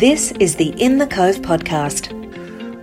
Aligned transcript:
This 0.00 0.32
is 0.40 0.56
the 0.56 0.70
In 0.82 0.96
the 0.96 1.06
Cove 1.06 1.42
podcast. 1.42 2.08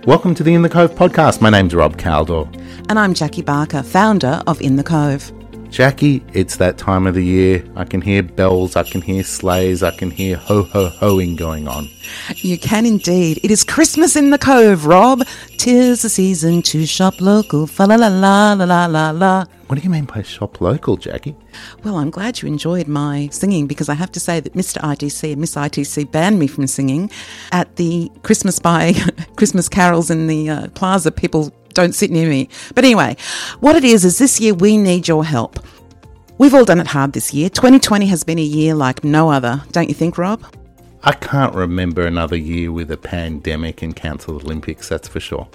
Welcome 0.06 0.36
to 0.36 0.44
the 0.44 0.54
In 0.54 0.62
the 0.62 0.68
Cove 0.68 0.92
podcast. 0.92 1.40
My 1.40 1.50
name's 1.50 1.74
Rob 1.74 1.96
Caldor. 1.96 2.46
And 2.88 2.96
I'm 2.96 3.12
Jackie 3.12 3.42
Barker, 3.42 3.82
founder 3.82 4.40
of 4.46 4.60
In 4.60 4.76
the 4.76 4.84
Cove. 4.84 5.32
Jackie, 5.68 6.22
it's 6.32 6.58
that 6.58 6.78
time 6.78 7.08
of 7.08 7.16
the 7.16 7.24
year. 7.24 7.64
I 7.74 7.86
can 7.86 8.00
hear 8.00 8.22
bells, 8.22 8.76
I 8.76 8.84
can 8.84 9.02
hear 9.02 9.24
sleighs, 9.24 9.82
I 9.82 9.90
can 9.90 10.12
hear 10.12 10.36
ho 10.36 10.62
ho 10.62 10.90
hoing 10.90 11.34
going 11.34 11.66
on. 11.66 11.88
You 12.36 12.56
can 12.56 12.86
indeed. 12.86 13.40
It 13.42 13.50
is 13.50 13.64
Christmas 13.64 14.14
in 14.14 14.30
the 14.30 14.38
Cove, 14.38 14.86
Rob. 14.86 15.26
Tis 15.56 16.02
the 16.02 16.08
season 16.08 16.62
to 16.62 16.86
shop 16.86 17.20
local. 17.20 17.66
Fa 17.66 17.82
la 17.82 17.96
la 17.96 18.06
la 18.06 18.52
la 18.52 18.64
la 18.64 18.86
la 18.86 19.10
la. 19.10 19.44
What 19.68 19.76
do 19.76 19.84
you 19.84 19.90
mean 19.90 20.06
by 20.06 20.22
shop 20.22 20.62
local, 20.62 20.96
Jackie? 20.96 21.36
Well, 21.84 21.98
I'm 21.98 22.08
glad 22.08 22.40
you 22.40 22.48
enjoyed 22.48 22.88
my 22.88 23.28
singing 23.30 23.66
because 23.66 23.90
I 23.90 23.94
have 23.94 24.10
to 24.12 24.20
say 24.20 24.40
that 24.40 24.54
Mr. 24.54 24.80
ITC 24.80 25.32
and 25.32 25.40
Miss 25.42 25.56
ITC 25.56 26.10
banned 26.10 26.38
me 26.38 26.46
from 26.46 26.66
singing 26.66 27.10
at 27.52 27.76
the 27.76 28.10
Christmas 28.22 28.58
by 28.58 28.94
Christmas 29.36 29.68
carols 29.68 30.10
in 30.10 30.26
the 30.26 30.48
uh, 30.48 30.68
plaza. 30.68 31.12
People 31.12 31.52
don't 31.74 31.94
sit 31.94 32.10
near 32.10 32.30
me. 32.30 32.48
But 32.74 32.86
anyway, 32.86 33.16
what 33.60 33.76
it 33.76 33.84
is 33.84 34.06
is 34.06 34.16
this 34.16 34.40
year 34.40 34.54
we 34.54 34.78
need 34.78 35.06
your 35.06 35.22
help. 35.22 35.60
We've 36.38 36.54
all 36.54 36.64
done 36.64 36.80
it 36.80 36.86
hard 36.86 37.12
this 37.12 37.34
year. 37.34 37.50
2020 37.50 38.06
has 38.06 38.24
been 38.24 38.38
a 38.38 38.42
year 38.42 38.74
like 38.74 39.04
no 39.04 39.28
other, 39.30 39.62
don't 39.72 39.90
you 39.90 39.94
think, 39.94 40.16
Rob? 40.16 40.42
I 41.02 41.12
can't 41.12 41.54
remember 41.54 42.06
another 42.06 42.36
year 42.36 42.72
with 42.72 42.90
a 42.90 42.96
pandemic 42.96 43.82
and 43.82 43.94
cancelled 43.94 44.44
Olympics, 44.44 44.88
that's 44.88 45.08
for 45.08 45.20
sure. 45.20 45.46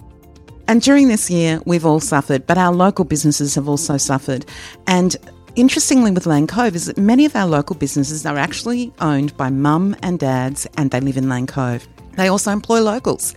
And 0.67 0.81
during 0.81 1.07
this 1.07 1.29
year, 1.29 1.61
we've 1.65 1.85
all 1.85 1.99
suffered, 1.99 2.47
but 2.47 2.57
our 2.57 2.73
local 2.73 3.05
businesses 3.05 3.55
have 3.55 3.67
also 3.67 3.97
suffered. 3.97 4.45
And 4.87 5.15
interestingly, 5.55 6.11
with 6.11 6.25
Lane 6.25 6.47
Cove, 6.47 6.75
is 6.75 6.85
that 6.85 6.97
many 6.97 7.25
of 7.25 7.35
our 7.35 7.47
local 7.47 7.75
businesses 7.75 8.25
are 8.25 8.37
actually 8.37 8.93
owned 9.01 9.35
by 9.35 9.49
mum 9.49 9.95
and 10.01 10.19
dads, 10.19 10.65
and 10.77 10.91
they 10.91 11.01
live 11.01 11.17
in 11.17 11.29
Lane 11.29 11.47
Cove. 11.47 11.87
They 12.15 12.27
also 12.27 12.51
employ 12.51 12.81
locals. 12.81 13.35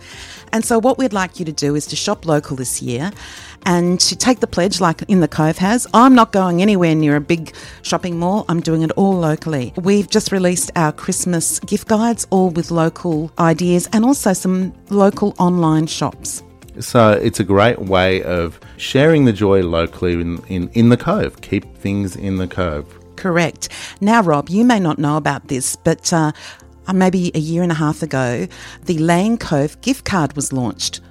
And 0.53 0.63
so, 0.63 0.79
what 0.79 0.97
we'd 0.97 1.13
like 1.13 1.39
you 1.39 1.45
to 1.45 1.51
do 1.51 1.75
is 1.75 1.85
to 1.87 1.95
shop 1.95 2.25
local 2.25 2.55
this 2.55 2.81
year 2.81 3.11
and 3.65 3.99
to 3.99 4.15
take 4.15 4.39
the 4.39 4.47
pledge, 4.47 4.79
like 4.79 5.01
In 5.03 5.19
the 5.19 5.27
Cove 5.27 5.57
has. 5.57 5.87
I'm 5.93 6.15
not 6.15 6.31
going 6.31 6.61
anywhere 6.61 6.95
near 6.95 7.15
a 7.15 7.21
big 7.21 7.53
shopping 7.81 8.17
mall, 8.17 8.45
I'm 8.47 8.61
doing 8.61 8.83
it 8.83 8.91
all 8.91 9.17
locally. 9.17 9.73
We've 9.75 10.09
just 10.09 10.31
released 10.31 10.71
our 10.75 10.91
Christmas 10.91 11.59
gift 11.59 11.87
guides, 11.87 12.25
all 12.29 12.49
with 12.51 12.71
local 12.71 13.31
ideas 13.39 13.89
and 13.91 14.05
also 14.05 14.33
some 14.33 14.73
local 14.89 15.35
online 15.37 15.87
shops. 15.87 16.43
So 16.79 17.11
it's 17.11 17.39
a 17.39 17.43
great 17.43 17.79
way 17.79 18.23
of 18.23 18.59
sharing 18.77 19.25
the 19.25 19.33
joy 19.33 19.61
locally 19.63 20.13
in, 20.13 20.43
in, 20.47 20.69
in 20.73 20.89
the 20.89 20.97
Cove. 20.97 21.41
Keep 21.41 21.77
things 21.77 22.15
in 22.15 22.37
the 22.37 22.47
Cove. 22.47 22.85
Correct. 23.15 23.69
Now, 23.99 24.21
Rob, 24.21 24.49
you 24.49 24.63
may 24.63 24.79
not 24.79 24.99
know 24.99 25.17
about 25.17 25.47
this, 25.47 25.75
but 25.75 26.13
uh, 26.13 26.31
maybe 26.93 27.31
a 27.33 27.39
year 27.39 27.63
and 27.63 27.71
a 27.71 27.75
half 27.75 28.03
ago, 28.03 28.47
the 28.85 28.97
Lane 28.99 29.37
Cove 29.37 29.79
gift 29.81 30.05
card 30.05 30.35
was 30.35 30.53
launched. 30.53 31.01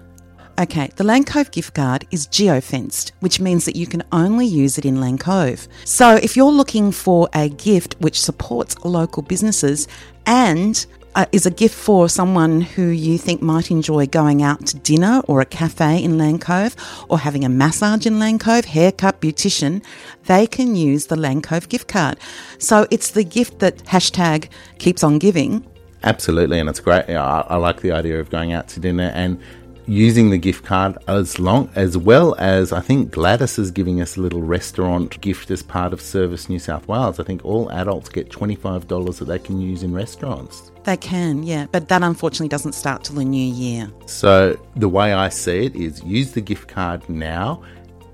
Okay, 0.58 0.88
the 0.96 1.04
Lane 1.04 1.24
Cove 1.24 1.50
gift 1.50 1.74
card 1.74 2.06
is 2.10 2.26
geofenced, 2.28 3.12
which 3.20 3.40
means 3.40 3.66
that 3.66 3.76
you 3.76 3.86
can 3.86 4.02
only 4.10 4.46
use 4.46 4.78
it 4.78 4.86
in 4.86 5.02
Lane 5.02 5.18
Cove. 5.18 5.68
So 5.84 6.14
if 6.14 6.34
you're 6.34 6.50
looking 6.50 6.92
for 6.92 7.28
a 7.34 7.50
gift 7.50 7.96
which 7.98 8.18
supports 8.18 8.82
local 8.82 9.22
businesses 9.22 9.86
and 10.24 10.86
uh, 11.16 11.24
is 11.32 11.46
a 11.46 11.50
gift 11.50 11.74
for 11.74 12.08
someone 12.08 12.60
who 12.60 12.88
you 12.88 13.18
think 13.18 13.40
might 13.42 13.70
enjoy 13.70 14.06
going 14.06 14.42
out 14.42 14.66
to 14.66 14.76
dinner 14.76 15.22
or 15.26 15.40
a 15.40 15.46
cafe 15.46 16.02
in 16.02 16.18
Lane 16.18 16.38
Cove 16.38 16.76
or 17.08 17.18
having 17.18 17.44
a 17.44 17.48
massage 17.48 18.06
in 18.06 18.20
Lane 18.20 18.38
Cove, 18.38 18.66
haircut, 18.66 19.20
beautician, 19.20 19.82
they 20.26 20.46
can 20.46 20.76
use 20.76 21.06
the 21.06 21.16
Lane 21.16 21.40
Cove 21.40 21.68
gift 21.68 21.88
card. 21.88 22.18
So 22.58 22.86
it's 22.90 23.10
the 23.10 23.24
gift 23.24 23.60
that 23.60 23.78
hashtag 23.84 24.48
keeps 24.78 25.02
on 25.02 25.18
giving. 25.18 25.66
Absolutely, 26.02 26.60
and 26.60 26.68
it's 26.68 26.80
great. 26.80 27.08
I, 27.08 27.40
I 27.48 27.56
like 27.56 27.80
the 27.80 27.92
idea 27.92 28.20
of 28.20 28.30
going 28.30 28.52
out 28.52 28.68
to 28.68 28.80
dinner 28.80 29.10
and 29.14 29.40
using 29.86 30.30
the 30.30 30.38
gift 30.38 30.64
card 30.64 30.98
as 31.06 31.38
long 31.38 31.70
as 31.74 31.96
well 31.96 32.34
as 32.38 32.72
I 32.72 32.80
think 32.80 33.12
Gladys 33.12 33.58
is 33.58 33.70
giving 33.70 34.00
us 34.00 34.16
a 34.16 34.20
little 34.20 34.42
restaurant 34.42 35.20
gift 35.20 35.50
as 35.50 35.62
part 35.62 35.92
of 35.92 36.00
Service 36.00 36.48
New 36.48 36.58
South 36.58 36.86
Wales. 36.88 37.20
I 37.20 37.24
think 37.24 37.44
all 37.44 37.70
adults 37.70 38.08
get 38.08 38.30
$25 38.30 39.18
that 39.18 39.24
they 39.24 39.38
can 39.38 39.60
use 39.60 39.82
in 39.82 39.94
restaurants. 39.94 40.72
They 40.84 40.96
can, 40.96 41.42
yeah, 41.42 41.66
but 41.70 41.88
that 41.88 42.02
unfortunately 42.02 42.48
doesn't 42.48 42.74
start 42.74 43.04
till 43.04 43.16
the 43.16 43.24
new 43.24 43.46
year. 43.46 43.90
So 44.06 44.58
the 44.76 44.88
way 44.88 45.12
I 45.12 45.28
see 45.28 45.66
it 45.66 45.76
is 45.76 46.02
use 46.02 46.32
the 46.32 46.40
gift 46.40 46.68
card 46.68 47.08
now. 47.08 47.62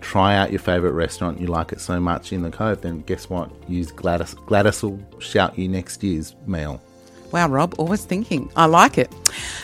Try 0.01 0.37
out 0.37 0.51
your 0.51 0.59
favourite 0.59 0.95
restaurant. 0.95 1.41
You 1.41 1.47
like 1.47 1.73
it 1.73 1.81
so 1.81 2.01
much 2.01 2.33
in 2.33 2.43
the 2.43 2.51
Cove, 2.51 2.81
then 2.81 3.03
guess 3.03 3.31
what? 3.31 3.51
Use 3.69 3.93
Gladys. 3.93 4.35
Gladys 4.35 4.83
will 4.83 5.01
shout 5.21 5.59
you 5.59 5.69
next 5.69 6.03
year's 6.03 6.35
meal. 6.47 6.83
Wow, 7.33 7.49
Rob, 7.49 7.75
always 7.79 8.05
thinking. 8.05 8.51
I 8.57 8.67
like 8.67 8.99
it. 8.99 9.13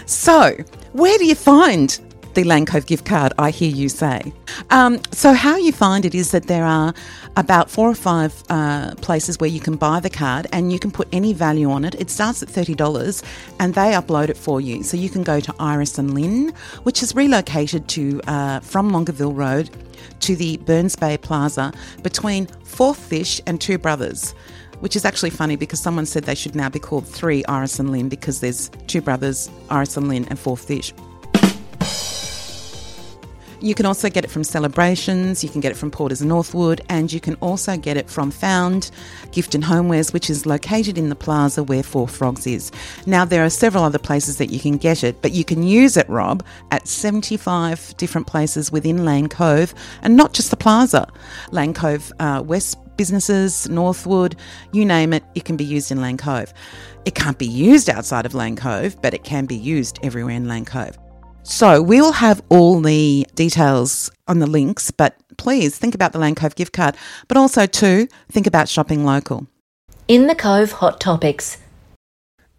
So, 0.07 0.57
where 0.93 1.19
do 1.19 1.27
you 1.27 1.35
find 1.35 2.01
the 2.39 2.45
Lane 2.45 2.67
Cove 2.67 2.87
gift 2.87 3.05
card, 3.05 3.33
I 3.37 3.51
hear 3.51 3.71
you 3.71 3.89
say. 3.89 4.33
Um, 4.71 5.01
so, 5.11 5.33
how 5.33 5.57
you 5.57 5.73
find 5.73 6.05
it 6.05 6.15
is 6.15 6.31
that 6.31 6.47
there 6.47 6.65
are 6.65 6.95
about 7.37 7.69
four 7.69 7.89
or 7.89 7.97
five 7.97 8.33
uh, 8.49 8.95
places 8.97 9.41
where 9.41 9.51
you 9.51 9.59
can 9.59 9.75
buy 9.75 9.99
the 9.99 10.11
card 10.11 10.47
and 10.53 10.73
you 10.73 10.79
can 10.79 10.93
put 10.93 11.09
any 11.11 11.33
value 11.33 11.69
on 11.69 11.85
it. 11.85 11.97
It 11.97 12.11
starts 12.11 12.41
at 12.43 12.49
$30 12.49 13.25
and 13.59 13.75
they 13.75 13.93
upload 13.93 14.29
it 14.29 14.37
for 14.37 14.61
you. 14.61 14.85
So, 14.85 14.97
you 14.97 15.11
can 15.11 15.25
go 15.25 15.41
to 15.41 15.55
Iris 15.59 15.99
and 15.99 16.15
Lynn, 16.15 16.53
which 16.85 17.03
is 17.03 17.15
relocated 17.17 17.89
to 17.89 18.21
uh, 18.29 18.61
from 18.61 18.91
Longueville 18.91 19.33
Road 19.33 19.71
to 20.21 20.37
the 20.37 20.59
Burns 20.59 20.95
Bay 20.95 21.19
Plaza 21.19 21.73
between 22.05 22.47
Four 22.63 22.95
Fish 22.95 23.41
and 23.47 23.61
Two 23.61 23.79
Brothers 23.79 24.35
which 24.81 24.97
is 24.97 25.05
actually 25.05 25.31
funny 25.31 25.57
because 25.57 25.81
someone 25.81 26.07
said 26.07 26.25
they 26.25 26.35
should 26.35 26.55
now 26.55 26.69
be 26.69 26.79
called 26.79 27.07
three 27.07 27.45
Iris 27.47 27.79
and 27.79 27.91
Lynn 27.91 28.09
because 28.09 28.41
there's 28.41 28.71
two 28.87 29.01
brothers, 29.01 29.51
Iris 29.71 29.97
and 29.97 30.09
Lynn, 30.09 30.27
and 30.29 30.39
four 30.39 30.57
fish. 30.57 30.93
You 33.61 33.75
can 33.75 33.87
also 33.87 34.09
get 34.09 34.25
it 34.25 34.31
from 34.31 34.45
Celebrations, 34.45 35.43
you 35.43 35.51
can 35.51 35.61
get 35.61 35.73
it 35.73 35.75
from 35.75 35.91
Porters 35.91 36.23
Northwood, 36.23 36.81
and 36.89 37.13
you 37.13 37.19
can 37.19 37.35
also 37.37 37.77
get 37.77 37.97
it 37.97 38.09
from 38.09 38.31
Found 38.31 38.93
Gift 39.33 39.53
and 39.57 39.65
Homewares, 39.65 40.13
which 40.13 40.31
is 40.31 40.47
located 40.47 40.97
in 40.97 41.09
the 41.09 41.17
plaza 41.17 41.65
where 41.65 41.83
Four 41.83 42.07
Frogs 42.07 42.47
is. 42.47 42.71
Now, 43.05 43.25
there 43.25 43.45
are 43.45 43.51
several 43.51 43.83
other 43.83 43.99
places 43.99 44.39
that 44.39 44.51
you 44.51 44.61
can 44.61 44.77
get 44.77 45.03
it, 45.03 45.23
but 45.23 45.33
you 45.33 45.45
can 45.45 45.65
use 45.65 45.97
it, 45.97 46.09
Rob, 46.09 46.45
at 46.71 46.87
75 46.87 47.97
different 47.97 48.29
places 48.29 48.71
within 48.71 49.05
Lane 49.05 49.29
Cove, 49.29 49.75
and 50.03 50.17
not 50.17 50.35
just 50.35 50.51
the 50.51 50.57
plaza. 50.57 51.11
Lane 51.51 51.75
Cove 51.75 52.13
uh, 52.21 52.45
West 52.47 52.79
businesses, 52.99 53.67
Northwood, 53.71 54.37
you 54.73 54.85
name 54.85 55.15
it, 55.15 55.25
it 55.35 55.47
can 55.47 55.57
be 55.57 55.65
used 55.65 55.91
in 55.91 56.03
Lane 56.03 56.19
Cove. 56.19 56.53
It 57.07 57.15
can't 57.15 57.39
be 57.39 57.47
used 57.47 57.89
outside 57.89 58.27
of 58.27 58.35
Lane 58.35 58.57
Cove, 58.57 59.01
but 59.01 59.15
it 59.15 59.25
can 59.25 59.47
be 59.47 59.57
used 59.57 59.99
everywhere 60.03 60.35
in 60.35 60.47
Lane 60.47 60.67
Cove. 60.67 60.99
So 61.45 61.81
we'll 61.81 62.13
have 62.13 62.43
all 62.51 62.79
the 62.83 63.27
details 63.35 64.11
on 64.27 64.41
the 64.41 64.47
links, 64.47 64.91
but 64.91 65.17
please 65.39 65.79
think 65.79 65.95
about 65.95 66.13
the 66.13 66.19
Lane 66.19 66.35
Cove 66.35 66.55
gift 66.55 66.75
card, 66.75 66.95
but 67.27 67.39
also 67.39 67.65
too 67.65 68.07
think 68.31 68.47
about 68.47 68.69
shopping 68.69 69.07
local. 69.07 69.47
In 70.09 70.27
the 70.27 70.35
Cove 70.35 70.73
Hot 70.73 71.01
Topics. 71.01 71.57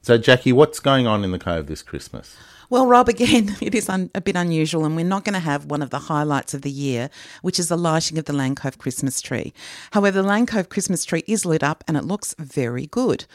So, 0.02 0.18
Jackie, 0.18 0.54
what's 0.54 0.80
going 0.80 1.06
on 1.06 1.24
in 1.24 1.32
the 1.32 1.38
Cove 1.38 1.68
this 1.68 1.84
Christmas? 1.84 2.36
Well, 2.69 2.85
Rob, 2.85 3.09
again, 3.09 3.56
it 3.62 3.74
is 3.74 3.90
un- 3.90 4.12
a 4.13 4.22
bit 4.22 4.35
unusual, 4.35 4.85
and 4.85 4.96
we're 4.96 5.06
not 5.06 5.25
going 5.25 5.34
to 5.34 5.40
have 5.40 5.66
one 5.66 5.81
of 5.81 5.90
the 5.90 6.00
highlights 6.00 6.53
of 6.53 6.62
the 6.62 6.69
year, 6.72 7.09
which 7.41 7.59
is 7.59 7.68
the 7.69 7.78
lighting 7.78 8.18
of 8.18 8.25
the 8.25 8.34
Lane 8.34 8.56
Cove 8.56 8.78
Christmas 8.78 9.22
tree. 9.22 9.53
However, 9.91 10.22
the 10.22 10.28
Lane 10.28 10.46
Cove 10.46 10.69
Christmas 10.69 11.03
tree 11.03 11.24
is 11.28 11.46
lit 11.46 11.63
up 11.63 11.84
and 11.88 11.97
it 11.97 12.03
looks 12.03 12.35
very 12.38 12.85
good. 12.85 13.25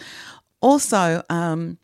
Also, 0.60 1.22
um, 1.28 1.78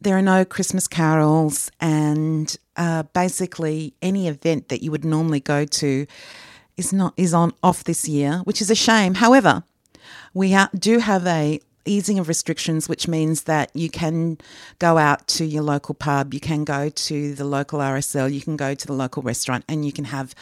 there 0.00 0.16
are 0.16 0.22
no 0.22 0.44
Christmas 0.44 0.86
carols, 0.88 1.70
and 1.80 2.56
uh, 2.76 3.04
basically 3.14 3.94
any 4.02 4.28
event 4.28 4.68
that 4.68 4.82
you 4.82 4.90
would 4.90 5.04
normally 5.04 5.40
go 5.40 5.64
to 5.64 6.06
is 6.76 6.92
not 6.92 7.14
is 7.16 7.32
on 7.32 7.52
off 7.62 7.84
this 7.84 8.06
year, 8.08 8.40
which 8.44 8.60
is 8.60 8.70
a 8.70 8.74
shame. 8.74 9.14
However, 9.14 9.62
we 10.34 10.52
ha- 10.52 10.68
do 10.78 10.98
have 10.98 11.26
a 11.26 11.60
easing 11.86 12.18
of 12.18 12.28
restrictions, 12.28 12.88
which 12.88 13.08
means 13.08 13.44
that 13.44 13.70
you 13.74 13.88
can 13.88 14.38
go 14.78 14.98
out 14.98 15.26
to 15.28 15.44
your 15.44 15.62
local 15.62 15.94
pub, 15.94 16.34
you 16.34 16.40
can 16.40 16.64
go 16.64 16.88
to 16.88 17.34
the 17.34 17.44
local 17.44 17.80
RSL, 17.80 18.32
you 18.32 18.40
can 18.40 18.56
go 18.56 18.74
to 18.74 18.86
the 18.86 18.92
local 18.92 19.22
restaurant, 19.22 19.64
and 19.68 19.84
you 19.84 19.92
can 19.92 20.04
have 20.04 20.34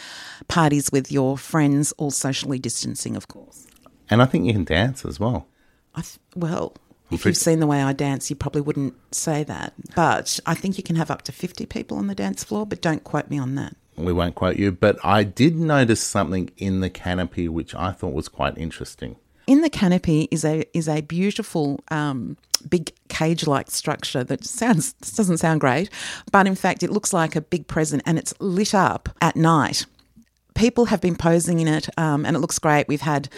parties 0.48 0.90
with 0.90 1.12
your 1.12 1.38
friends, 1.38 1.92
all 1.92 2.10
socially 2.10 2.58
distancing, 2.58 3.16
of 3.16 3.28
course. 3.28 3.66
And 4.10 4.20
I 4.22 4.26
think 4.26 4.46
you 4.46 4.52
can 4.52 4.64
dance 4.64 5.04
as 5.04 5.18
well. 5.20 5.46
I 5.94 6.00
th- 6.00 6.18
well, 6.34 6.74
if 7.10 7.24
you've 7.24 7.36
seen 7.36 7.60
the 7.60 7.66
way 7.66 7.82
I 7.82 7.92
dance, 7.92 8.30
you 8.30 8.36
probably 8.36 8.62
wouldn't 8.62 8.94
say 9.14 9.44
that. 9.44 9.74
But 9.94 10.40
I 10.46 10.54
think 10.54 10.76
you 10.76 10.82
can 10.82 10.96
have 10.96 11.10
up 11.10 11.22
to 11.22 11.32
50 11.32 11.66
people 11.66 11.98
on 11.98 12.06
the 12.06 12.14
dance 12.14 12.42
floor, 12.42 12.66
but 12.66 12.80
don't 12.80 13.04
quote 13.04 13.30
me 13.30 13.38
on 13.38 13.54
that. 13.54 13.76
We 13.96 14.12
won't 14.12 14.34
quote 14.34 14.56
you, 14.56 14.72
but 14.72 14.98
I 15.04 15.22
did 15.22 15.56
notice 15.56 16.02
something 16.02 16.50
in 16.56 16.80
the 16.80 16.90
canopy 16.90 17.48
which 17.48 17.74
I 17.74 17.92
thought 17.92 18.12
was 18.12 18.28
quite 18.28 18.58
interesting. 18.58 19.16
In 19.46 19.60
the 19.60 19.70
canopy 19.70 20.28
is 20.30 20.44
a 20.44 20.64
is 20.76 20.88
a 20.88 21.02
beautiful 21.02 21.80
um, 21.90 22.36
big 22.68 22.92
cage 23.08 23.46
like 23.46 23.70
structure 23.70 24.24
that 24.24 24.44
sounds 24.44 24.92
doesn't 24.94 25.38
sound 25.38 25.60
great, 25.60 25.90
but 26.32 26.46
in 26.46 26.54
fact 26.54 26.82
it 26.82 26.90
looks 26.90 27.12
like 27.12 27.36
a 27.36 27.40
big 27.40 27.66
present 27.66 28.02
and 28.06 28.18
it's 28.18 28.32
lit 28.40 28.74
up 28.74 29.08
at 29.20 29.36
night. 29.36 29.86
People 30.54 30.86
have 30.86 31.00
been 31.00 31.16
posing 31.16 31.60
in 31.60 31.68
it, 31.68 31.88
um, 31.98 32.24
and 32.24 32.36
it 32.36 32.40
looks 32.40 32.58
great. 32.58 32.86
We've 32.86 33.00
had 33.00 33.28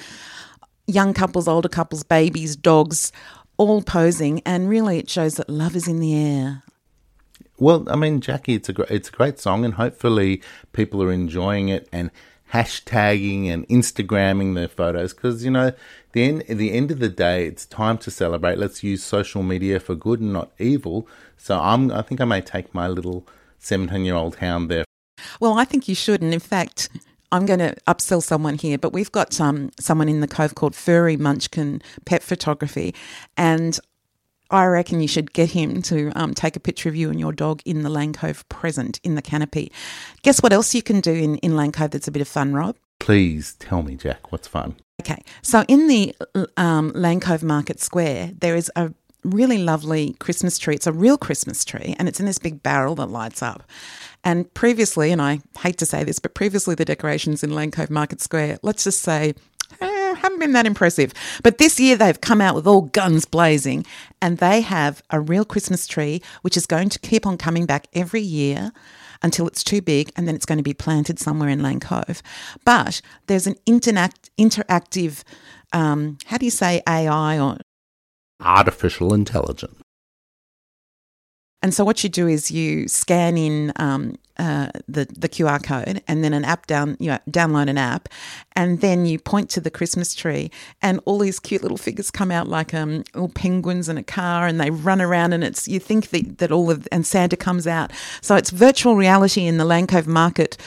young 0.87 1.15
couples, 1.15 1.49
older 1.49 1.69
couples, 1.69 2.03
babies, 2.05 2.57
dogs, 2.57 3.11
all 3.57 3.83
posing, 3.83 4.43
and 4.45 4.69
really 4.69 4.99
it 4.99 5.09
shows 5.09 5.37
that 5.37 5.49
love 5.49 5.75
is 5.75 5.89
in 5.89 5.99
the 5.99 6.15
air. 6.15 6.63
Well, 7.59 7.85
I 7.89 7.97
mean, 7.97 8.21
Jackie, 8.21 8.55
it's 8.55 8.69
a 8.69 8.95
it's 8.95 9.09
a 9.09 9.13
great 9.13 9.41
song, 9.41 9.65
and 9.65 9.75
hopefully 9.75 10.43
people 10.73 11.03
are 11.03 11.11
enjoying 11.11 11.69
it 11.69 11.89
and 11.91 12.11
hashtagging 12.53 13.49
and 13.49 13.67
Instagramming 13.69 14.55
their 14.55 14.69
photos 14.69 15.13
because 15.13 15.45
you 15.45 15.51
know 15.51 15.73
the 16.17 16.23
end, 16.23 16.45
at 16.49 16.57
the 16.57 16.73
end 16.73 16.91
of 16.91 16.99
the 16.99 17.11
day, 17.11 17.47
it's 17.47 17.67
time 17.67 17.99
to 17.99 18.11
celebrate. 18.11 18.57
Let's 18.57 18.83
use 18.83 19.05
social 19.05 19.43
media 19.43 19.79
for 19.79 19.95
good 19.95 20.21
and 20.21 20.33
not 20.33 20.51
evil. 20.59 21.07
So 21.37 21.61
I'm, 21.61 21.93
I 21.93 22.01
think 22.01 22.23
I 22.23 22.25
may 22.25 22.41
take 22.41 22.75
my 22.75 22.89
little 22.89 23.27
17 23.59 24.05
year 24.05 24.15
old 24.15 24.37
hound 24.37 24.71
there. 24.71 24.85
Well, 25.41 25.59
I 25.59 25.67
think 25.67 25.89
you 25.89 25.95
should. 25.95 26.23
And 26.23 26.33
in 26.33 26.41
fact, 26.41 26.89
I'm 27.33 27.45
going 27.45 27.59
to 27.59 27.77
upsell 27.87 28.23
someone 28.23 28.55
here, 28.57 28.79
but 28.79 28.95
we've 28.95 29.13
got 29.13 29.39
um, 29.41 29.71
someone 29.79 30.09
in 30.09 30.21
the 30.21 30.29
Cove 30.29 30.55
called 30.55 30.75
Furry 30.75 31.19
Munchkin 31.19 31.83
Pet 32.07 32.23
Photography. 32.23 32.95
And 33.37 33.79
I 34.51 34.65
reckon 34.67 35.01
you 35.01 35.09
should 35.09 35.33
get 35.33 35.51
him 35.51 35.83
to 35.83 36.13
um, 36.15 36.35
take 36.35 36.57
a 36.57 36.61
picture 36.61 36.89
of 36.89 36.97
you 36.97 37.11
and 37.11 37.19
your 37.19 37.33
dog 37.33 37.63
in 37.65 37.83
the 37.83 37.91
Lane 37.91 38.13
Cove 38.13 38.49
present 38.49 39.01
in 39.03 39.15
the 39.15 39.23
canopy. 39.23 39.73
Guess 40.23 40.43
what 40.43 40.53
else 40.53 40.75
you 40.75 40.83
can 40.83 41.01
do 41.01 41.13
in, 41.13 41.37
in 41.39 41.57
Lane 41.57 41.73
Cove 41.73 41.91
that's 41.91 42.09
a 42.09 42.13
bit 42.13 42.23
of 42.23 42.29
fun, 42.29 42.55
Rob? 42.55 42.77
Please 42.99 43.55
tell 43.59 43.83
me, 43.83 43.97
Jack, 43.97 44.33
what's 44.33 44.49
fun? 44.49 44.77
Okay, 45.01 45.23
so 45.43 45.65
in 45.69 45.89
the 45.89 46.15
um, 46.57 46.91
Lane 46.95 47.21
Cove 47.21 47.43
Market 47.43 47.81
Square, 47.81 48.33
there 48.39 48.57
is 48.57 48.71
a 48.77 48.93
really 49.27 49.59
lovely 49.59 50.15
Christmas 50.15 50.59
tree. 50.59 50.75
It's 50.75 50.87
a 50.87 50.93
real 50.93 51.19
Christmas 51.19 51.65
tree 51.65 51.95
and 51.99 52.09
it's 52.09 52.21
in 52.21 52.27
this 52.27 52.39
big 52.39 52.63
barrel 52.63 52.95
that 52.97 53.07
lights 53.07 53.43
up. 53.43 53.65
And 54.25 54.53
previously, 54.55 55.13
and 55.13 55.21
I 55.21 55.41
hate 55.59 55.79
to 55.79 55.87
say 55.87 56.05
this, 56.05 56.19
but 56.19 56.35
previously 56.35 56.75
the 56.75 56.85
decorations 56.85 57.43
in 57.43 57.55
Lane 57.55 57.71
Cove 57.71 57.91
Market 57.91 58.21
Square, 58.21 58.59
let's 58.63 58.85
just 58.85 59.01
say, 59.01 59.35
haven't 60.17 60.39
been 60.41 60.53
that 60.53 60.67
impressive. 60.67 61.13
But 61.43 61.59
this 61.59 61.79
year 61.79 61.97
they've 61.97 62.21
come 62.21 62.41
out 62.41 62.55
with 62.55 62.67
all 62.67 62.83
guns 62.83 63.25
blazing 63.25 63.87
and 64.21 64.39
they 64.39 64.61
have 64.61 65.03
a 65.11 65.21
real 65.21 65.45
Christmas 65.45 65.87
tree, 65.87 66.23
which 66.43 66.57
is 66.57 66.67
going 66.67 66.89
to 66.91 66.99
keep 66.99 67.27
on 67.27 67.39
coming 67.39 67.67
back 67.67 67.87
every 67.93 68.21
year 68.21 68.73
until 69.23 69.47
it's 69.47 69.65
too 69.65 69.81
big 69.81 70.13
and 70.17 70.27
then 70.29 70.35
it's 70.35 70.47
going 70.47 70.59
to 70.59 70.65
be 70.65 70.75
planted 70.75 71.19
somewhere 71.19 71.49
in 71.49 71.63
Lane 71.63 71.81
Cove. 71.81 72.23
But 72.65 73.01
there's 73.27 73.47
an 73.47 73.57
interact, 73.67 74.31
interactive, 74.39 75.23
um, 75.73 76.19
how 76.27 76.39
do 76.39 76.45
you 76.45 76.51
say 76.51 76.83
AI 76.87 77.39
or 77.39 77.59
artificial 78.41 79.15
intelligence. 79.15 79.76
And 81.63 81.73
so 81.75 81.85
what 81.85 82.05
you 82.05 82.11
do 82.11 82.29
is 82.29 82.51
you 82.51 82.87
scan 82.87 83.37
in 83.37 83.73
um, 83.77 84.17
uh, 84.39 84.69
the 84.87 85.07
the 85.07 85.29
QR 85.29 85.63
code, 85.63 86.03
and 86.07 86.23
then 86.23 86.35
an 86.35 86.45
app 86.45 86.67
down 86.67 86.97
you 87.01 87.09
know, 87.09 87.19
download 87.31 87.71
an 87.71 87.79
app, 87.79 88.09
and 88.53 88.81
then 88.83 89.07
you 89.07 89.19
point 89.19 89.49
to 89.51 89.61
the 89.61 89.71
Christmas 89.71 90.15
tree, 90.15 90.51
and 90.83 91.01
all 91.07 91.19
these 91.19 91.41
cute 91.41 91.63
little 91.63 91.79
figures 91.79 92.11
come 92.11 92.31
out 92.31 92.47
like 92.47 92.75
um 92.75 92.99
little 93.15 93.31
penguins 93.31 93.89
in 93.89 93.97
a 93.97 94.03
car, 94.03 94.47
and 94.47 94.61
they 94.61 94.71
run 94.71 95.01
around, 95.01 95.33
and 95.33 95.43
it's 95.43 95.67
you 95.67 95.81
think 95.81 96.11
that, 96.11 96.39
that 96.39 96.53
all 96.53 96.71
of 96.71 96.87
and 96.93 97.07
Santa 97.07 97.37
comes 97.37 97.67
out. 97.67 97.91
So 98.21 98.37
it's 98.37 98.51
virtual 98.51 98.95
reality 98.95 99.47
in 99.47 99.57
the 99.57 99.65
Lane 99.65 99.87
Cove 99.87 100.07
Market 100.07 100.59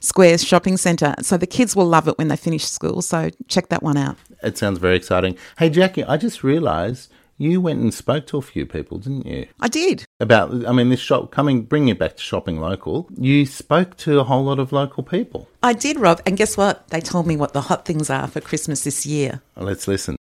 Squares 0.00 0.42
shopping 0.42 0.78
centre. 0.78 1.14
So 1.20 1.36
the 1.36 1.46
kids 1.46 1.76
will 1.76 1.86
love 1.86 2.08
it 2.08 2.16
when 2.16 2.28
they 2.28 2.36
finish 2.36 2.64
school. 2.64 3.02
So 3.02 3.30
check 3.48 3.68
that 3.68 3.82
one 3.82 3.98
out. 3.98 4.16
It 4.42 4.56
sounds 4.56 4.78
very 4.78 4.96
exciting. 4.96 5.36
Hey 5.58 5.68
Jackie, 5.68 6.04
I 6.04 6.16
just 6.16 6.42
realised 6.42 7.12
you 7.36 7.60
went 7.60 7.80
and 7.80 7.92
spoke 7.92 8.26
to 8.28 8.38
a 8.38 8.42
few 8.42 8.64
people, 8.64 8.98
didn't 8.98 9.26
you? 9.26 9.46
I 9.60 9.68
did. 9.68 10.07
About, 10.20 10.66
I 10.66 10.72
mean, 10.72 10.88
this 10.88 10.98
shop, 10.98 11.30
coming, 11.30 11.62
bringing 11.62 11.90
it 11.90 11.98
back 11.98 12.16
to 12.16 12.22
shopping 12.22 12.58
local, 12.58 13.08
you 13.16 13.46
spoke 13.46 13.96
to 13.98 14.18
a 14.18 14.24
whole 14.24 14.42
lot 14.42 14.58
of 14.58 14.72
local 14.72 15.04
people. 15.04 15.48
I 15.62 15.74
did, 15.74 15.96
Rob. 15.96 16.20
And 16.26 16.36
guess 16.36 16.56
what? 16.56 16.88
They 16.88 17.00
told 17.00 17.28
me 17.28 17.36
what 17.36 17.52
the 17.52 17.60
hot 17.60 17.84
things 17.84 18.10
are 18.10 18.26
for 18.26 18.40
Christmas 18.40 18.82
this 18.82 19.06
year. 19.06 19.42
Let's 19.56 19.86
listen. 19.86 20.17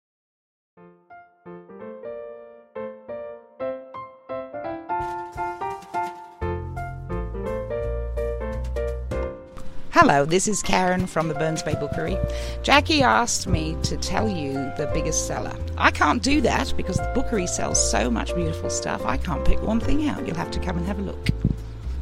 Hello, 9.93 10.25
this 10.25 10.49
is 10.49 10.62
Karen 10.62 11.06
from 11.06 11.29
the 11.29 11.35
Burns 11.35 11.62
Bay 11.62 11.75
Bookery. 11.75 12.17
Jackie 12.62 13.03
asked 13.03 13.47
me 13.47 13.77
to 13.83 13.99
tell 13.99 14.27
you 14.27 14.55
the 14.79 14.91
biggest 14.94 15.27
seller. 15.27 15.55
I 15.77 15.91
can't 15.91 16.23
do 16.23 16.41
that 16.41 16.73
because 16.79 16.97
the 16.97 17.12
bookery 17.15 17.47
sells 17.47 17.91
so 17.91 18.11
much 18.11 18.35
beautiful 18.35 18.71
stuff. 18.71 19.05
I 19.05 19.19
can't 19.19 19.44
pick 19.44 19.61
one 19.61 19.81
thing 19.81 20.09
out. 20.09 20.27
You'll 20.27 20.37
have 20.37 20.50
to 20.53 20.61
come 20.61 20.79
and 20.79 20.87
have 20.87 20.99
a 20.99 21.03
look. 21.03 21.29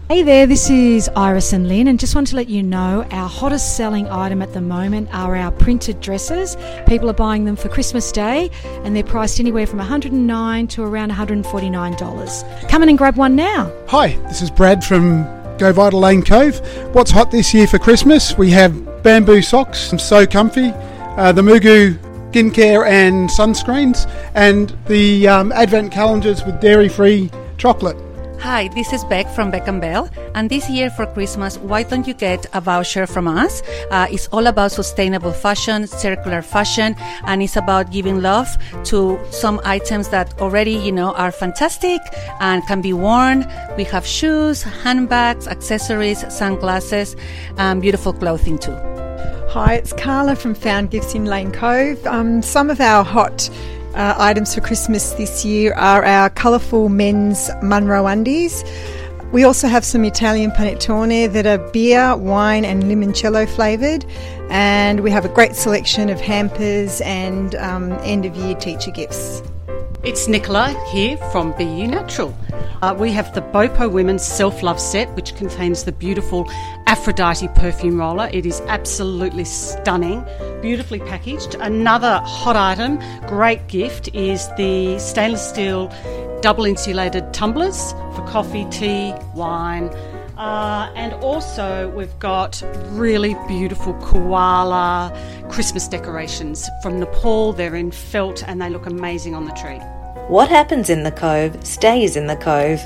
Hey 0.09 0.23
there, 0.23 0.47
this 0.47 0.71
is 0.71 1.11
Iris 1.17 1.53
and 1.53 1.67
Lynn, 1.67 1.89
and 1.89 1.99
just 1.99 2.15
want 2.15 2.29
to 2.29 2.37
let 2.37 2.49
you 2.49 2.63
know 2.63 3.05
our 3.11 3.29
hottest 3.29 3.77
selling 3.77 4.09
item 4.09 4.41
at 4.41 4.53
the 4.53 4.61
moment 4.61 5.13
are 5.13 5.35
our 5.35 5.51
printed 5.51 6.01
dresses. 6.01 6.57
People 6.87 7.11
are 7.11 7.15
buying 7.15 7.45
them 7.45 7.57
for 7.57 7.69
Christmas 7.69 8.13
Day, 8.13 8.53
and 8.85 8.95
they're 8.95 9.03
priced 9.03 9.41
anywhere 9.41 9.67
from 9.67 9.79
109 9.79 10.67
to 10.69 10.83
around 10.85 11.11
$149. 11.11 12.69
Come 12.69 12.83
in 12.85 12.89
and 12.89 12.99
grab 12.99 13.17
one 13.17 13.35
now. 13.35 13.73
Hi, 13.89 14.15
this 14.29 14.43
is 14.43 14.51
Brad 14.51 14.85
from 14.85 15.40
Go 15.61 15.75
Vital 15.75 16.01
Lane 16.01 16.23
Cove. 16.23 16.59
What's 16.95 17.11
hot 17.11 17.31
this 17.31 17.53
year 17.53 17.67
for 17.67 17.79
Christmas? 17.79 18.39
We 18.39 18.49
have 18.53 19.03
bamboo 19.03 19.43
socks, 19.43 19.93
so 19.99 20.27
comfy, 20.27 20.73
uh, 21.19 21.33
the 21.33 21.43
MooGoo 21.43 21.99
skincare 22.33 22.89
and 22.89 23.29
sunscreens, 23.29 24.11
and 24.35 24.75
the 24.87 25.29
um, 25.29 25.53
advent 25.53 25.93
calendars 25.93 26.47
with 26.47 26.63
dairy-free 26.63 27.31
chocolate. 27.59 27.99
Hi, 28.43 28.69
this 28.69 28.91
is 28.95 29.05
Beck 29.05 29.29
from 29.29 29.51
Beck 29.51 29.69
and 29.69 29.83
Bell, 29.83 30.09
and 30.35 30.49
this 30.49 30.71
year 30.71 30.89
for 30.89 31.05
Christmas, 31.05 31.59
why 31.59 31.83
don't 31.83 32.09
you 32.09 32.15
get 32.15 32.47
a 32.55 32.61
voucher 32.63 33.07
from 33.07 33.29
us? 33.29 33.63
Uh, 33.91 34.07
it's 34.11 34.29
all 34.29 34.47
about 34.47 34.73
sustainable 34.73 35.33
fashion, 35.33 35.87
circular 35.87 36.41
fashion, 36.41 36.97
and 37.27 37.43
it's 37.43 37.57
about 37.57 37.93
giving 37.93 38.23
love 38.23 38.49
to 38.85 39.21
some 39.31 39.61
items 39.65 40.09
that 40.09 40.41
already, 40.41 40.73
you 40.73 40.91
know, 40.91 41.13
are 41.17 41.31
fantastic 41.31 42.01
and 42.41 42.67
can 42.67 42.81
be 42.81 42.95
worn. 42.95 43.47
We 43.77 43.85
have 43.85 44.07
shoes, 44.07 44.63
handbags, 44.63 45.47
accessories, 45.47 46.25
sunglasses, 46.33 47.17
and 47.59 47.83
beautiful 47.83 48.15
clothing 48.15 48.59
too. 48.59 48.75
Hi, 49.51 49.75
it's 49.75 49.93
Carla 49.93 50.35
from 50.35 50.55
Found 50.55 50.91
Gifts 50.91 51.15
in 51.15 51.27
Lane 51.27 51.53
Cove. 51.53 52.07
Um, 52.07 52.41
some 52.41 52.71
of 52.71 52.81
our 52.81 53.05
hot 53.05 53.51
uh, 53.95 54.15
items 54.19 54.55
for 54.55 54.61
Christmas 54.61 55.13
this 55.13 55.45
year 55.45 55.73
are 55.75 56.05
our 56.05 56.31
colourful 56.31 56.89
men's 56.89 57.51
Munro 57.63 58.07
undies. 58.07 58.65
We 59.33 59.45
also 59.45 59.69
have 59.69 59.85
some 59.85 60.05
Italian 60.05 60.51
panettone 60.51 61.33
that 61.33 61.47
are 61.47 61.59
beer, 61.71 62.17
wine, 62.17 62.65
and 62.65 62.83
limoncello 62.85 63.49
flavoured, 63.49 64.05
and 64.51 65.01
we 65.01 65.11
have 65.13 65.25
a 65.25 65.29
great 65.29 65.55
selection 65.55 66.09
of 66.09 66.21
hampers 66.21 67.01
and 67.03 67.55
um, 67.55 67.93
end 68.03 68.25
of 68.25 68.35
year 68.35 68.57
teacher 68.57 68.91
gifts. 68.91 69.43
It's 70.03 70.29
Nicola 70.29 70.71
here 70.91 71.19
from 71.31 71.53
BU 71.53 71.87
Natural. 71.87 72.35
Uh, 72.81 72.97
we 72.99 73.13
have 73.13 73.35
the 73.35 73.43
Bopo 73.43 73.93
Women's 73.93 74.25
Self 74.25 74.63
Love 74.63 74.81
Set, 74.81 75.15
which 75.15 75.35
contains 75.35 75.85
the 75.85 75.93
beautiful 75.93 76.51
Aphrodite 76.87 77.49
perfume 77.49 77.99
roller. 77.99 78.31
It 78.33 78.47
is 78.47 78.63
absolutely 78.63 79.45
stunning, 79.45 80.25
beautifully 80.63 81.01
packaged. 81.01 81.55
Another 81.57 82.19
hot 82.25 82.57
item, 82.57 82.99
great 83.29 83.67
gift, 83.69 84.09
is 84.15 84.49
the 84.57 84.99
stainless 84.99 85.47
steel 85.47 85.93
double 86.41 86.65
insulated 86.65 87.35
tumblers 87.35 87.93
for 88.15 88.27
coffee, 88.27 88.65
tea, 88.71 89.13
wine. 89.35 89.91
Uh, 90.41 90.91
and 90.95 91.13
also, 91.23 91.91
we've 91.91 92.19
got 92.19 92.63
really 92.93 93.37
beautiful 93.47 93.93
koala 94.01 95.13
Christmas 95.51 95.87
decorations 95.87 96.67
from 96.83 96.99
Nepal. 96.99 97.53
They're 97.53 97.75
in 97.75 97.91
felt 97.91 98.43
and 98.49 98.59
they 98.59 98.71
look 98.71 98.87
amazing 98.87 99.35
on 99.35 99.45
the 99.45 99.53
tree. 99.53 99.77
What 100.29 100.49
happens 100.49 100.89
in 100.89 101.03
the 101.03 101.13
cove 101.13 101.63
stays 101.67 102.17
in 102.17 102.27
the 102.27 102.37
cove. 102.37 102.81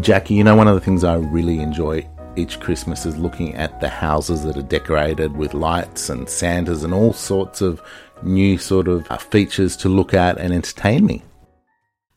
Jackie, 0.00 0.34
you 0.34 0.42
know, 0.42 0.56
one 0.56 0.66
of 0.66 0.74
the 0.74 0.80
things 0.80 1.04
I 1.04 1.14
really 1.14 1.60
enjoy 1.60 2.04
each 2.34 2.58
Christmas 2.58 3.06
is 3.06 3.16
looking 3.16 3.54
at 3.54 3.80
the 3.80 3.88
houses 3.88 4.42
that 4.42 4.56
are 4.56 4.62
decorated 4.62 5.36
with 5.36 5.54
lights 5.54 6.10
and 6.10 6.28
Santas 6.28 6.82
and 6.82 6.92
all 6.92 7.12
sorts 7.12 7.60
of 7.60 7.80
new 8.24 8.58
sort 8.58 8.88
of 8.88 9.08
uh, 9.08 9.18
features 9.18 9.76
to 9.76 9.88
look 9.88 10.14
at 10.14 10.36
and 10.38 10.52
entertain 10.52 11.06
me. 11.06 11.22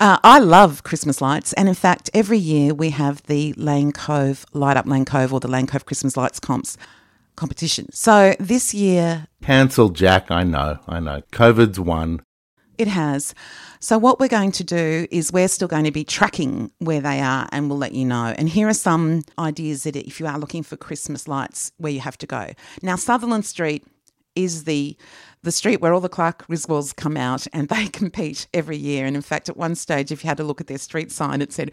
Uh, 0.01 0.17
I 0.23 0.39
love 0.39 0.81
Christmas 0.81 1.21
lights, 1.21 1.53
and 1.53 1.69
in 1.69 1.75
fact, 1.75 2.09
every 2.11 2.39
year 2.39 2.73
we 2.73 2.89
have 2.89 3.21
the 3.27 3.53
Lane 3.53 3.91
Cove 3.91 4.47
Light 4.51 4.75
Up 4.75 4.87
Lane 4.87 5.05
Cove 5.05 5.31
or 5.31 5.39
the 5.39 5.47
Lane 5.47 5.67
Cove 5.67 5.85
Christmas 5.85 6.17
Lights 6.17 6.39
comps 6.39 6.75
competition. 7.35 7.87
So 7.91 8.33
this 8.39 8.73
year, 8.73 9.27
cancelled, 9.43 9.95
Jack. 9.95 10.31
I 10.31 10.43
know, 10.43 10.79
I 10.87 10.99
know. 10.99 11.21
COVID's 11.31 11.79
won. 11.79 12.23
It 12.79 12.87
has. 12.87 13.35
So 13.79 13.99
what 13.99 14.19
we're 14.19 14.27
going 14.27 14.51
to 14.53 14.63
do 14.63 15.05
is 15.11 15.31
we're 15.31 15.47
still 15.47 15.67
going 15.67 15.83
to 15.83 15.91
be 15.91 16.03
tracking 16.03 16.71
where 16.79 16.99
they 16.99 17.21
are, 17.21 17.47
and 17.51 17.69
we'll 17.69 17.77
let 17.77 17.91
you 17.91 18.05
know. 18.05 18.33
And 18.39 18.49
here 18.49 18.67
are 18.67 18.73
some 18.73 19.21
ideas 19.37 19.83
that 19.83 19.95
if 19.95 20.19
you 20.19 20.25
are 20.25 20.39
looking 20.39 20.63
for 20.63 20.77
Christmas 20.77 21.27
lights, 21.27 21.73
where 21.77 21.91
you 21.91 21.99
have 21.99 22.17
to 22.17 22.25
go. 22.25 22.53
Now, 22.81 22.95
Sutherland 22.95 23.45
Street 23.45 23.85
is 24.35 24.63
the 24.63 24.97
the 25.43 25.51
street 25.51 25.81
where 25.81 25.93
all 25.93 25.99
the 25.99 26.09
Clark 26.09 26.47
Griswolds 26.47 26.95
come 26.95 27.17
out 27.17 27.47
and 27.53 27.67
they 27.69 27.87
compete 27.87 28.47
every 28.53 28.77
year. 28.77 29.05
And 29.05 29.15
in 29.15 29.21
fact, 29.21 29.49
at 29.49 29.57
one 29.57 29.75
stage, 29.75 30.11
if 30.11 30.23
you 30.23 30.27
had 30.27 30.37
to 30.37 30.43
look 30.43 30.61
at 30.61 30.67
their 30.67 30.77
street 30.77 31.11
sign, 31.11 31.41
it 31.41 31.51
said 31.53 31.71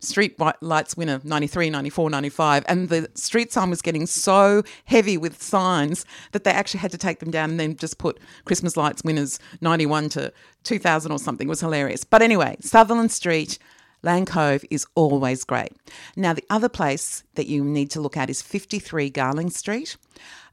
street 0.00 0.38
lights 0.60 0.96
winner 0.96 1.20
93, 1.24 1.70
94, 1.70 2.10
95. 2.10 2.64
And 2.68 2.88
the 2.88 3.10
street 3.14 3.52
sign 3.52 3.70
was 3.70 3.82
getting 3.82 4.06
so 4.06 4.62
heavy 4.84 5.16
with 5.16 5.42
signs 5.42 6.04
that 6.32 6.44
they 6.44 6.52
actually 6.52 6.80
had 6.80 6.92
to 6.92 6.98
take 6.98 7.18
them 7.20 7.30
down 7.30 7.50
and 7.50 7.60
then 7.60 7.76
just 7.76 7.98
put 7.98 8.18
Christmas 8.44 8.76
lights 8.76 9.02
winners 9.04 9.38
91 9.60 10.08
to 10.10 10.32
2000 10.64 11.12
or 11.12 11.18
something. 11.18 11.48
It 11.48 11.50
was 11.50 11.60
hilarious. 11.60 12.04
But 12.04 12.22
anyway, 12.22 12.56
Sutherland 12.60 13.12
Street. 13.12 13.58
Lane 14.02 14.26
Cove 14.26 14.64
is 14.70 14.86
always 14.94 15.44
great. 15.44 15.72
Now, 16.16 16.32
the 16.32 16.44
other 16.50 16.68
place 16.68 17.24
that 17.34 17.46
you 17.46 17.64
need 17.64 17.90
to 17.92 18.00
look 18.00 18.16
at 18.16 18.30
is 18.30 18.42
53 18.42 19.10
Garling 19.10 19.50
Street. 19.50 19.96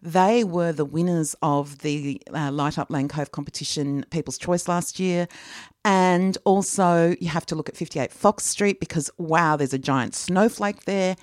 They 0.02 0.44
were 0.44 0.72
the 0.72 0.86
winners 0.86 1.36
of 1.42 1.80
the 1.80 2.22
uh, 2.34 2.52
Light 2.52 2.78
Up 2.78 2.90
Lane 2.90 3.08
Cove 3.08 3.32
competition, 3.32 4.06
People's 4.10 4.38
Choice 4.38 4.68
last 4.68 5.00
year. 5.00 5.28
And 5.84 6.38
also, 6.46 7.16
you 7.20 7.30
have 7.30 7.46
to 7.48 7.56
look 7.56 7.70
at 7.70 7.78
58 7.78 8.12
Fox 8.12 8.46
Street 8.46 8.80
because, 8.80 9.10
wow, 9.18 9.56
there's 9.56 9.74
a 9.74 9.80
giant 9.80 10.16
snowflake 10.16 10.86
there. 10.86 11.16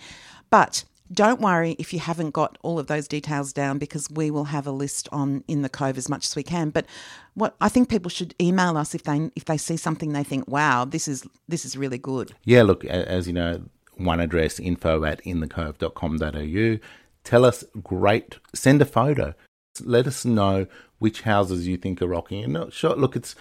But 0.51 0.85
don't 1.13 1.41
worry 1.41 1.77
if 1.79 1.93
you 1.93 2.01
haven't 2.01 2.31
got 2.31 2.59
all 2.63 2.79
of 2.79 2.87
those 2.87 3.07
details 3.09 3.53
down 3.53 3.79
because 3.79 4.11
we 4.11 4.31
will 4.31 4.45
have 4.45 4.67
a 4.67 4.73
list 4.73 5.09
on 5.13 5.45
in 5.49 5.63
the 5.63 5.69
cove 5.69 5.99
as 5.99 6.09
much 6.09 6.27
as 6.27 6.37
we 6.37 6.43
can 6.43 6.71
but 6.71 6.87
what 7.35 7.55
I 7.61 7.69
think 7.69 7.89
people 7.89 8.11
should 8.11 8.35
email 8.41 8.77
us 8.77 8.95
if 8.95 9.05
they 9.05 9.31
if 9.37 9.45
they 9.47 9.57
see 9.57 9.77
something 9.77 10.13
they 10.13 10.25
think 10.25 10.47
wow 10.49 10.85
this 10.85 11.09
is 11.09 11.27
this 11.49 11.65
is 11.65 11.77
really 11.77 11.99
good 11.99 12.33
Yeah, 12.45 12.63
look, 12.63 12.85
as 12.85 13.27
you 13.27 13.33
know, 13.33 13.63
one 13.97 14.21
address 14.21 14.59
info 14.59 15.05
at 15.05 15.23
inthecove.com.au. 15.25 16.79
Tell 17.25 17.45
us 17.45 17.65
great, 17.83 18.39
send 18.55 18.83
a 18.83 18.85
photo. 18.85 19.35
Let 19.83 20.07
us 20.07 20.25
know 20.25 20.67
which 20.99 21.23
houses 21.23 21.67
you 21.67 21.77
think 21.77 22.03
are 22.03 22.09
rocking. 22.09 22.45
And 22.45 22.73
sure, 22.73 22.95
look, 22.97 23.17
it's 23.17 23.35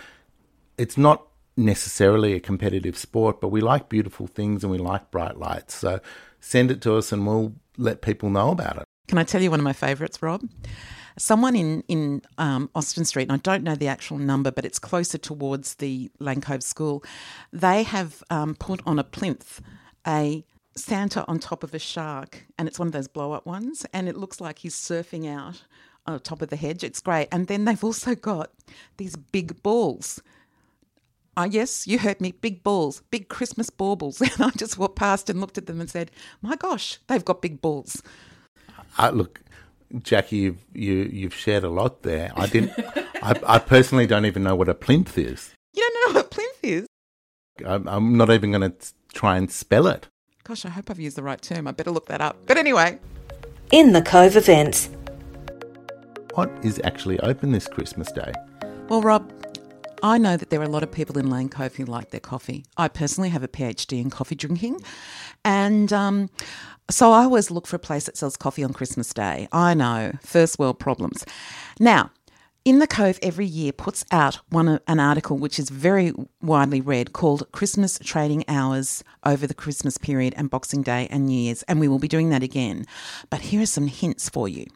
it's 0.77 0.97
not 0.97 1.27
necessarily 1.57 2.33
a 2.33 2.39
competitive 2.39 2.97
sport, 2.97 3.41
but 3.41 3.49
we 3.49 3.61
like 3.61 3.89
beautiful 3.89 4.27
things 4.27 4.63
and 4.63 4.71
we 4.71 4.77
like 4.77 5.11
bright 5.11 5.37
lights. 5.37 5.73
So 5.75 5.99
send 6.41 6.71
it 6.71 6.81
to 6.81 6.95
us 6.95 7.13
and 7.13 7.25
we'll 7.25 7.53
let 7.77 8.01
people 8.01 8.29
know 8.29 8.51
about 8.51 8.77
it. 8.77 8.83
Can 9.07 9.17
I 9.17 9.23
tell 9.23 9.41
you 9.41 9.49
one 9.49 9.59
of 9.59 9.63
my 9.63 9.73
favourites, 9.73 10.21
Rob? 10.21 10.43
Someone 11.17 11.55
in 11.55 11.83
in 11.87 12.21
um, 12.37 12.69
Austin 12.73 13.05
Street, 13.05 13.23
and 13.23 13.33
I 13.33 13.37
don't 13.37 13.63
know 13.63 13.75
the 13.75 13.87
actual 13.87 14.17
number, 14.17 14.51
but 14.51 14.65
it's 14.65 14.79
closer 14.79 15.17
towards 15.17 15.75
the 15.75 16.09
Lane 16.19 16.41
School. 16.61 17.03
They 17.51 17.83
have 17.83 18.23
um, 18.29 18.55
put 18.55 18.81
on 18.85 18.99
a 18.99 19.03
plinth 19.03 19.61
a 20.07 20.45
Santa 20.75 21.25
on 21.27 21.39
top 21.39 21.63
of 21.63 21.73
a 21.73 21.79
shark, 21.79 22.45
and 22.57 22.67
it's 22.67 22.79
one 22.79 22.87
of 22.87 22.93
those 22.93 23.07
blow 23.07 23.33
up 23.33 23.45
ones, 23.45 23.85
and 23.93 24.07
it 24.07 24.15
looks 24.15 24.39
like 24.39 24.59
he's 24.59 24.75
surfing 24.75 25.27
out 25.29 25.63
on 26.05 26.19
top 26.21 26.41
of 26.41 26.49
the 26.49 26.55
hedge. 26.55 26.83
It's 26.83 27.01
great, 27.01 27.27
and 27.31 27.47
then 27.47 27.65
they've 27.65 27.83
also 27.83 28.15
got 28.15 28.51
these 28.97 29.15
big 29.15 29.61
balls. 29.61 30.21
Uh, 31.37 31.47
yes, 31.49 31.87
you 31.87 31.97
heard 31.99 32.19
me. 32.19 32.33
Big 32.33 32.63
balls, 32.63 33.01
big 33.09 33.29
Christmas 33.29 33.69
baubles. 33.69 34.21
And 34.21 34.41
I 34.41 34.49
just 34.51 34.77
walked 34.77 34.97
past 34.97 35.29
and 35.29 35.39
looked 35.39 35.57
at 35.57 35.65
them 35.65 35.79
and 35.79 35.89
said, 35.89 36.11
"My 36.41 36.55
gosh, 36.55 36.99
they've 37.07 37.23
got 37.23 37.41
big 37.41 37.61
balls." 37.61 38.01
Uh, 38.97 39.11
look, 39.11 39.41
Jackie, 39.99 40.37
you've, 40.37 40.65
you, 40.73 41.09
you've 41.11 41.33
shared 41.33 41.63
a 41.63 41.69
lot 41.69 42.03
there. 42.03 42.31
I 42.35 42.47
didn't. 42.47 42.73
I, 43.23 43.39
I 43.47 43.59
personally 43.59 44.07
don't 44.07 44.25
even 44.25 44.43
know 44.43 44.55
what 44.55 44.67
a 44.67 44.73
plinth 44.73 45.17
is. 45.17 45.53
You 45.73 45.81
don't 45.81 46.13
know 46.13 46.19
what 46.19 46.31
plinth 46.31 46.59
is? 46.63 46.87
I'm, 47.65 47.87
I'm 47.87 48.17
not 48.17 48.29
even 48.29 48.51
going 48.51 48.69
to 48.71 48.75
try 49.13 49.37
and 49.37 49.49
spell 49.51 49.87
it. 49.87 50.07
Gosh, 50.43 50.65
I 50.65 50.69
hope 50.69 50.89
I've 50.89 50.99
used 50.99 51.15
the 51.15 51.23
right 51.23 51.41
term. 51.41 51.67
I 51.67 51.71
better 51.71 51.91
look 51.91 52.07
that 52.07 52.19
up. 52.19 52.35
But 52.47 52.57
anyway, 52.57 52.99
In 53.71 53.93
the 53.93 54.01
Cove 54.01 54.35
events. 54.35 54.89
What 56.33 56.49
is 56.63 56.81
actually 56.83 57.19
open 57.21 57.51
this 57.51 57.67
Christmas 57.67 58.11
Day? 58.11 58.33
well, 58.89 59.01
Rob, 59.01 59.31
I 60.03 60.17
know 60.17 60.37
that 60.37 60.49
there 60.49 60.59
are 60.59 60.65
a 60.65 60.69
lot 60.69 60.83
of 60.83 60.91
people 60.91 61.17
in 61.17 61.29
Lane 61.29 61.49
Cove 61.49 61.75
who 61.75 61.85
like 61.85 62.09
their 62.09 62.19
coffee. 62.19 62.65
I 62.77 62.87
personally 62.87 63.29
have 63.29 63.43
a 63.43 63.47
PhD 63.47 64.01
in 64.01 64.09
coffee 64.09 64.35
drinking, 64.35 64.81
and 65.45 65.91
um, 65.93 66.29
so 66.89 67.11
I 67.11 67.23
always 67.23 67.51
look 67.51 67.67
for 67.67 67.75
a 67.75 67.79
place 67.79 68.05
that 68.05 68.17
sells 68.17 68.37
coffee 68.37 68.63
on 68.63 68.73
Christmas 68.73 69.13
Day. 69.13 69.47
I 69.51 69.73
know, 69.73 70.13
first 70.21 70.59
world 70.59 70.79
problems. 70.79 71.25
Now, 71.79 72.11
in 72.63 72.77
the 72.77 72.85
Cove 72.85 73.17
every 73.23 73.45
year 73.45 73.71
puts 73.71 74.05
out 74.11 74.35
one 74.49 74.79
an 74.87 74.99
article 74.99 75.37
which 75.37 75.57
is 75.57 75.69
very 75.69 76.13
widely 76.41 76.79
read 76.79 77.11
called 77.11 77.51
Christmas 77.51 77.97
Trading 78.03 78.43
Hours 78.47 79.03
over 79.25 79.47
the 79.47 79.55
Christmas 79.55 79.97
period 79.97 80.35
and 80.37 80.49
Boxing 80.49 80.83
Day 80.83 81.07
and 81.09 81.25
New 81.25 81.39
Year's, 81.39 81.63
and 81.63 81.79
we 81.79 81.87
will 81.87 81.97
be 81.97 82.07
doing 82.07 82.29
that 82.29 82.43
again. 82.43 82.85
But 83.29 83.41
here 83.41 83.61
are 83.61 83.65
some 83.65 83.87
hints 83.87 84.29
for 84.29 84.47
you. 84.47 84.67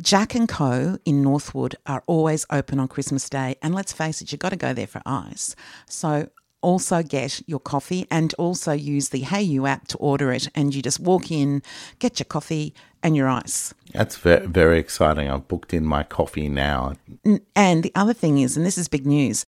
Jack 0.00 0.34
and 0.34 0.48
Co 0.48 0.98
in 1.04 1.22
Northwood 1.22 1.76
are 1.86 2.02
always 2.06 2.46
open 2.50 2.80
on 2.80 2.88
Christmas 2.88 3.28
Day, 3.28 3.56
and 3.62 3.74
let's 3.74 3.92
face 3.92 4.20
it, 4.20 4.32
you've 4.32 4.40
got 4.40 4.50
to 4.50 4.56
go 4.56 4.72
there 4.72 4.86
for 4.86 5.02
ice. 5.06 5.54
So 5.86 6.28
also 6.62 7.02
get 7.02 7.42
your 7.46 7.60
coffee 7.60 8.06
and 8.10 8.34
also 8.38 8.72
use 8.72 9.10
the 9.10 9.20
Hey 9.20 9.42
You 9.42 9.66
app 9.66 9.86
to 9.88 9.98
order 9.98 10.32
it, 10.32 10.48
and 10.54 10.74
you 10.74 10.82
just 10.82 10.98
walk 10.98 11.30
in, 11.30 11.62
get 11.98 12.18
your 12.18 12.24
coffee 12.24 12.74
and 13.02 13.14
your 13.14 13.28
ice. 13.28 13.74
That's 13.92 14.16
very, 14.16 14.46
very 14.46 14.78
exciting. 14.78 15.30
I've 15.30 15.46
booked 15.46 15.74
in 15.74 15.84
my 15.84 16.02
coffee 16.02 16.48
now. 16.48 16.94
And 17.54 17.82
the 17.82 17.92
other 17.94 18.14
thing 18.14 18.38
is, 18.38 18.56
and 18.56 18.64
this 18.64 18.78
is 18.78 18.88
big 18.88 19.06
news, 19.06 19.44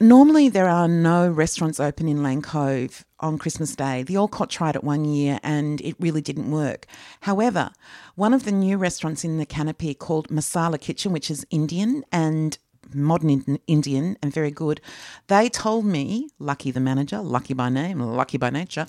normally 0.00 0.48
there 0.48 0.68
are 0.68 0.88
no 0.88 1.28
restaurants 1.28 1.80
open 1.80 2.08
in 2.08 2.22
Lane 2.22 2.42
Cove 2.42 3.04
on 3.20 3.38
Christmas 3.38 3.74
Day. 3.76 4.02
The 4.02 4.16
Alcott 4.16 4.50
tried 4.50 4.76
it 4.76 4.84
one 4.84 5.04
year 5.04 5.38
and 5.42 5.80
it 5.80 5.96
really 5.98 6.20
didn't 6.20 6.50
work. 6.50 6.86
However, 7.20 7.70
one 8.14 8.34
of 8.34 8.44
the 8.44 8.52
new 8.52 8.76
restaurants 8.76 9.24
in 9.24 9.38
the 9.38 9.46
canopy 9.46 9.94
called 9.94 10.28
Masala 10.28 10.80
Kitchen, 10.80 11.12
which 11.12 11.30
is 11.30 11.46
Indian 11.50 12.04
and 12.12 12.58
modern 12.94 13.58
Indian 13.66 14.16
and 14.22 14.32
very 14.32 14.50
good. 14.50 14.80
They 15.28 15.48
told 15.48 15.84
me, 15.84 16.28
Lucky 16.38 16.70
the 16.70 16.80
manager, 16.80 17.20
lucky 17.20 17.54
by 17.54 17.68
name, 17.68 18.00
lucky 18.00 18.38
by 18.38 18.50
nature, 18.50 18.86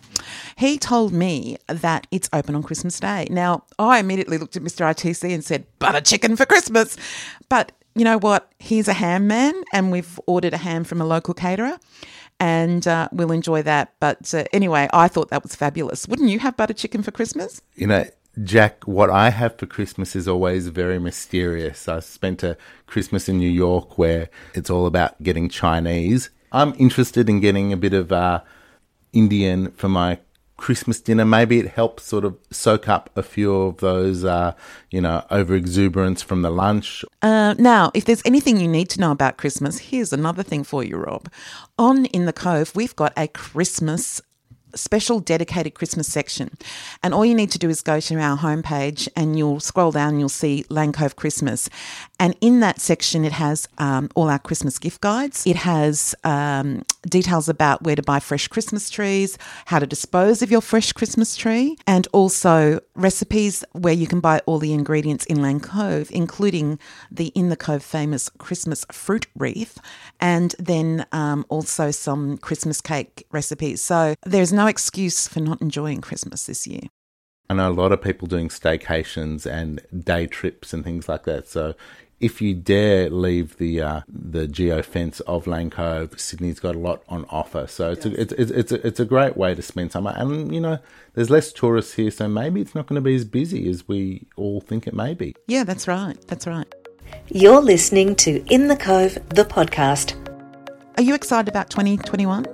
he 0.55 0.77
told 0.77 1.13
me 1.13 1.57
that 1.67 2.07
it's 2.11 2.29
open 2.33 2.55
on 2.55 2.63
Christmas 2.63 2.99
Day. 2.99 3.27
Now, 3.29 3.63
I 3.79 3.99
immediately 3.99 4.37
looked 4.37 4.55
at 4.55 4.63
Mr. 4.63 4.85
ITC 4.85 5.33
and 5.33 5.43
said, 5.43 5.65
butter 5.79 6.01
chicken 6.01 6.35
for 6.35 6.45
Christmas. 6.45 6.97
But 7.49 7.71
you 7.95 8.03
know 8.03 8.17
what? 8.17 8.51
He's 8.59 8.87
a 8.87 8.93
ham 8.93 9.27
man, 9.27 9.53
and 9.71 9.91
we've 9.91 10.19
ordered 10.27 10.53
a 10.53 10.57
ham 10.57 10.83
from 10.83 11.01
a 11.01 11.05
local 11.05 11.33
caterer. 11.33 11.77
And 12.39 12.85
uh, 12.87 13.09
we'll 13.11 13.31
enjoy 13.31 13.61
that. 13.61 13.93
But 13.99 14.33
uh, 14.33 14.45
anyway, 14.51 14.89
I 14.91 15.07
thought 15.07 15.29
that 15.29 15.43
was 15.43 15.55
fabulous. 15.55 16.07
Wouldn't 16.07 16.29
you 16.29 16.39
have 16.39 16.57
butter 16.57 16.73
chicken 16.73 17.03
for 17.03 17.11
Christmas? 17.11 17.61
You 17.75 17.87
know, 17.87 18.05
Jack, 18.41 18.83
what 18.85 19.09
I 19.11 19.29
have 19.29 19.57
for 19.57 19.67
Christmas 19.67 20.15
is 20.15 20.27
always 20.27 20.67
very 20.69 20.99
mysterious. 20.99 21.87
I 21.87 21.99
spent 21.99 22.41
a 22.41 22.57
Christmas 22.87 23.29
in 23.29 23.37
New 23.37 23.49
York 23.49 23.97
where 23.97 24.29
it's 24.55 24.71
all 24.71 24.87
about 24.87 25.21
getting 25.21 25.47
Chinese. 25.47 26.31
I'm 26.51 26.73
interested 26.79 27.29
in 27.29 27.39
getting 27.39 27.71
a 27.71 27.77
bit 27.77 27.93
of 27.93 28.11
uh, 28.11 28.41
Indian 29.13 29.71
for 29.71 29.87
my 29.87 30.19
Christmas 30.57 31.01
dinner. 31.01 31.25
Maybe 31.25 31.59
it 31.59 31.69
helps 31.69 32.03
sort 32.03 32.25
of 32.25 32.37
soak 32.51 32.87
up 32.87 33.09
a 33.15 33.23
few 33.23 33.53
of 33.53 33.77
those, 33.77 34.23
uh, 34.23 34.53
you 34.91 35.01
know, 35.01 35.25
over 35.29 35.55
exuberance 35.55 36.21
from 36.21 36.41
the 36.41 36.49
lunch. 36.49 37.03
Uh, 37.21 37.55
now, 37.57 37.91
if 37.93 38.05
there's 38.05 38.21
anything 38.25 38.59
you 38.59 38.67
need 38.67 38.89
to 38.89 38.99
know 38.99 39.11
about 39.11 39.37
Christmas, 39.37 39.79
here's 39.79 40.13
another 40.13 40.43
thing 40.43 40.63
for 40.63 40.83
you, 40.83 40.97
Rob. 40.97 41.29
On 41.77 42.05
In 42.05 42.25
the 42.25 42.33
Cove, 42.33 42.75
we've 42.75 42.95
got 42.95 43.13
a 43.17 43.27
Christmas 43.27 44.21
special 44.75 45.19
dedicated 45.19 45.75
Christmas 45.75 46.11
section. 46.11 46.57
And 47.01 47.13
all 47.13 47.25
you 47.25 47.35
need 47.35 47.51
to 47.51 47.59
do 47.59 47.69
is 47.69 47.81
go 47.81 47.99
to 47.99 48.19
our 48.19 48.37
homepage 48.37 49.07
and 49.15 49.37
you'll 49.37 49.59
scroll 49.59 49.91
down 49.91 50.09
and 50.09 50.19
you'll 50.19 50.29
see 50.29 50.65
Lane 50.69 50.93
Cove 50.93 51.15
Christmas. 51.15 51.69
And 52.19 52.35
in 52.41 52.59
that 52.61 52.79
section, 52.79 53.25
it 53.25 53.33
has 53.33 53.67
um, 53.77 54.09
all 54.15 54.29
our 54.29 54.39
Christmas 54.39 54.79
gift 54.79 55.01
guides. 55.01 55.45
It 55.45 55.57
has 55.57 56.15
um, 56.23 56.85
details 57.03 57.49
about 57.49 57.83
where 57.83 57.95
to 57.95 58.03
buy 58.03 58.19
fresh 58.19 58.47
Christmas 58.47 58.89
trees, 58.89 59.37
how 59.65 59.79
to 59.79 59.87
dispose 59.87 60.41
of 60.41 60.51
your 60.51 60.61
fresh 60.61 60.93
Christmas 60.93 61.35
tree, 61.35 61.77
and 61.85 62.07
also 62.13 62.79
recipes 62.95 63.63
where 63.73 63.93
you 63.93 64.07
can 64.07 64.19
buy 64.19 64.39
all 64.45 64.59
the 64.59 64.73
ingredients 64.73 65.25
in 65.25 65.41
Lane 65.41 65.59
Cove, 65.59 66.09
including 66.11 66.79
the 67.11 67.27
In 67.27 67.49
the 67.49 67.57
Cove 67.57 67.83
famous 67.83 68.29
Christmas 68.29 68.85
fruit 68.91 69.27
wreath, 69.35 69.79
and 70.19 70.55
then 70.59 71.05
um, 71.11 71.45
also 71.49 71.91
some 71.91 72.37
Christmas 72.37 72.79
cake 72.81 73.25
recipes. 73.31 73.81
So 73.81 74.15
there's 74.25 74.53
no 74.53 74.62
excuse 74.67 75.27
for 75.27 75.39
not 75.39 75.61
enjoying 75.61 76.01
Christmas 76.01 76.45
this 76.45 76.67
year. 76.67 76.81
I 77.49 77.55
know 77.55 77.69
a 77.69 77.73
lot 77.73 77.91
of 77.91 78.01
people 78.01 78.27
doing 78.27 78.49
staycations 78.49 79.45
and 79.45 79.81
day 80.03 80.27
trips 80.27 80.73
and 80.73 80.83
things 80.83 81.09
like 81.09 81.23
that. 81.25 81.47
So 81.47 81.75
if 82.19 82.41
you 82.41 82.53
dare 82.53 83.09
leave 83.09 83.57
the 83.57 83.81
uh, 83.81 84.01
the 84.07 84.47
geo 84.47 84.81
fence 84.81 85.19
of 85.21 85.45
Lane 85.45 85.69
Cove, 85.69 86.19
Sydney's 86.19 86.59
got 86.59 86.75
a 86.75 86.79
lot 86.79 87.03
on 87.09 87.25
offer. 87.29 87.67
So 87.67 87.91
it's 87.91 88.05
a, 88.05 88.21
it's 88.21 88.33
it's 88.33 88.51
it's 88.51 88.71
a, 88.71 88.87
it's 88.87 88.99
a 88.99 89.05
great 89.05 89.35
way 89.35 89.53
to 89.53 89.61
spend 89.61 89.91
summer. 89.91 90.13
And 90.15 90.53
you 90.53 90.61
know, 90.61 90.79
there's 91.15 91.29
less 91.29 91.51
tourists 91.51 91.93
here, 91.93 92.11
so 92.11 92.29
maybe 92.29 92.61
it's 92.61 92.73
not 92.73 92.87
going 92.87 92.95
to 92.95 93.01
be 93.01 93.15
as 93.15 93.25
busy 93.25 93.69
as 93.69 93.87
we 93.87 94.25
all 94.37 94.61
think 94.61 94.87
it 94.87 94.93
may 94.93 95.13
be. 95.13 95.35
Yeah, 95.47 95.65
that's 95.65 95.87
right. 95.87 96.15
That's 96.27 96.47
right. 96.47 96.71
You're 97.27 97.61
listening 97.61 98.15
to 98.17 98.43
In 98.47 98.69
the 98.69 98.77
Cove, 98.77 99.17
the 99.29 99.43
podcast. 99.43 100.15
Are 100.97 101.03
you 101.03 101.15
excited 101.15 101.49
about 101.49 101.69
2021? 101.69 102.45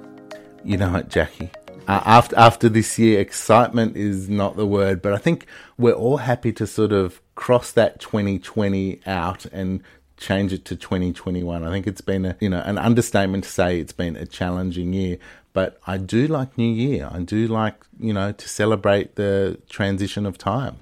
You 0.63 0.77
know 0.77 0.91
what, 0.91 1.09
Jackie? 1.09 1.51
Uh, 1.89 2.03
after 2.05 2.37
after 2.37 2.69
this 2.69 2.99
year, 2.99 3.19
excitement 3.19 3.97
is 3.97 4.29
not 4.29 4.55
the 4.55 4.67
word, 4.67 5.01
but 5.01 5.11
I 5.11 5.17
think 5.17 5.47
we're 5.75 5.93
all 5.93 6.17
happy 6.17 6.53
to 6.53 6.67
sort 6.67 6.91
of 6.91 7.19
cross 7.33 7.71
that 7.71 7.99
2020 7.99 9.01
out 9.07 9.45
and 9.47 9.81
change 10.15 10.53
it 10.53 10.65
to 10.65 10.75
2021. 10.75 11.63
I 11.63 11.71
think 11.71 11.87
it's 11.87 12.01
been 12.01 12.25
a 12.25 12.37
you 12.39 12.47
know 12.47 12.61
an 12.63 12.77
understatement 12.77 13.45
to 13.45 13.49
say 13.49 13.79
it's 13.79 13.91
been 13.91 14.15
a 14.15 14.27
challenging 14.27 14.93
year, 14.93 15.17
but 15.51 15.79
I 15.87 15.97
do 15.97 16.27
like 16.27 16.59
New 16.59 16.71
Year. 16.71 17.09
I 17.11 17.21
do 17.21 17.47
like 17.47 17.83
you 17.99 18.13
know 18.13 18.33
to 18.33 18.47
celebrate 18.47 19.15
the 19.15 19.59
transition 19.67 20.27
of 20.27 20.37
time. 20.37 20.81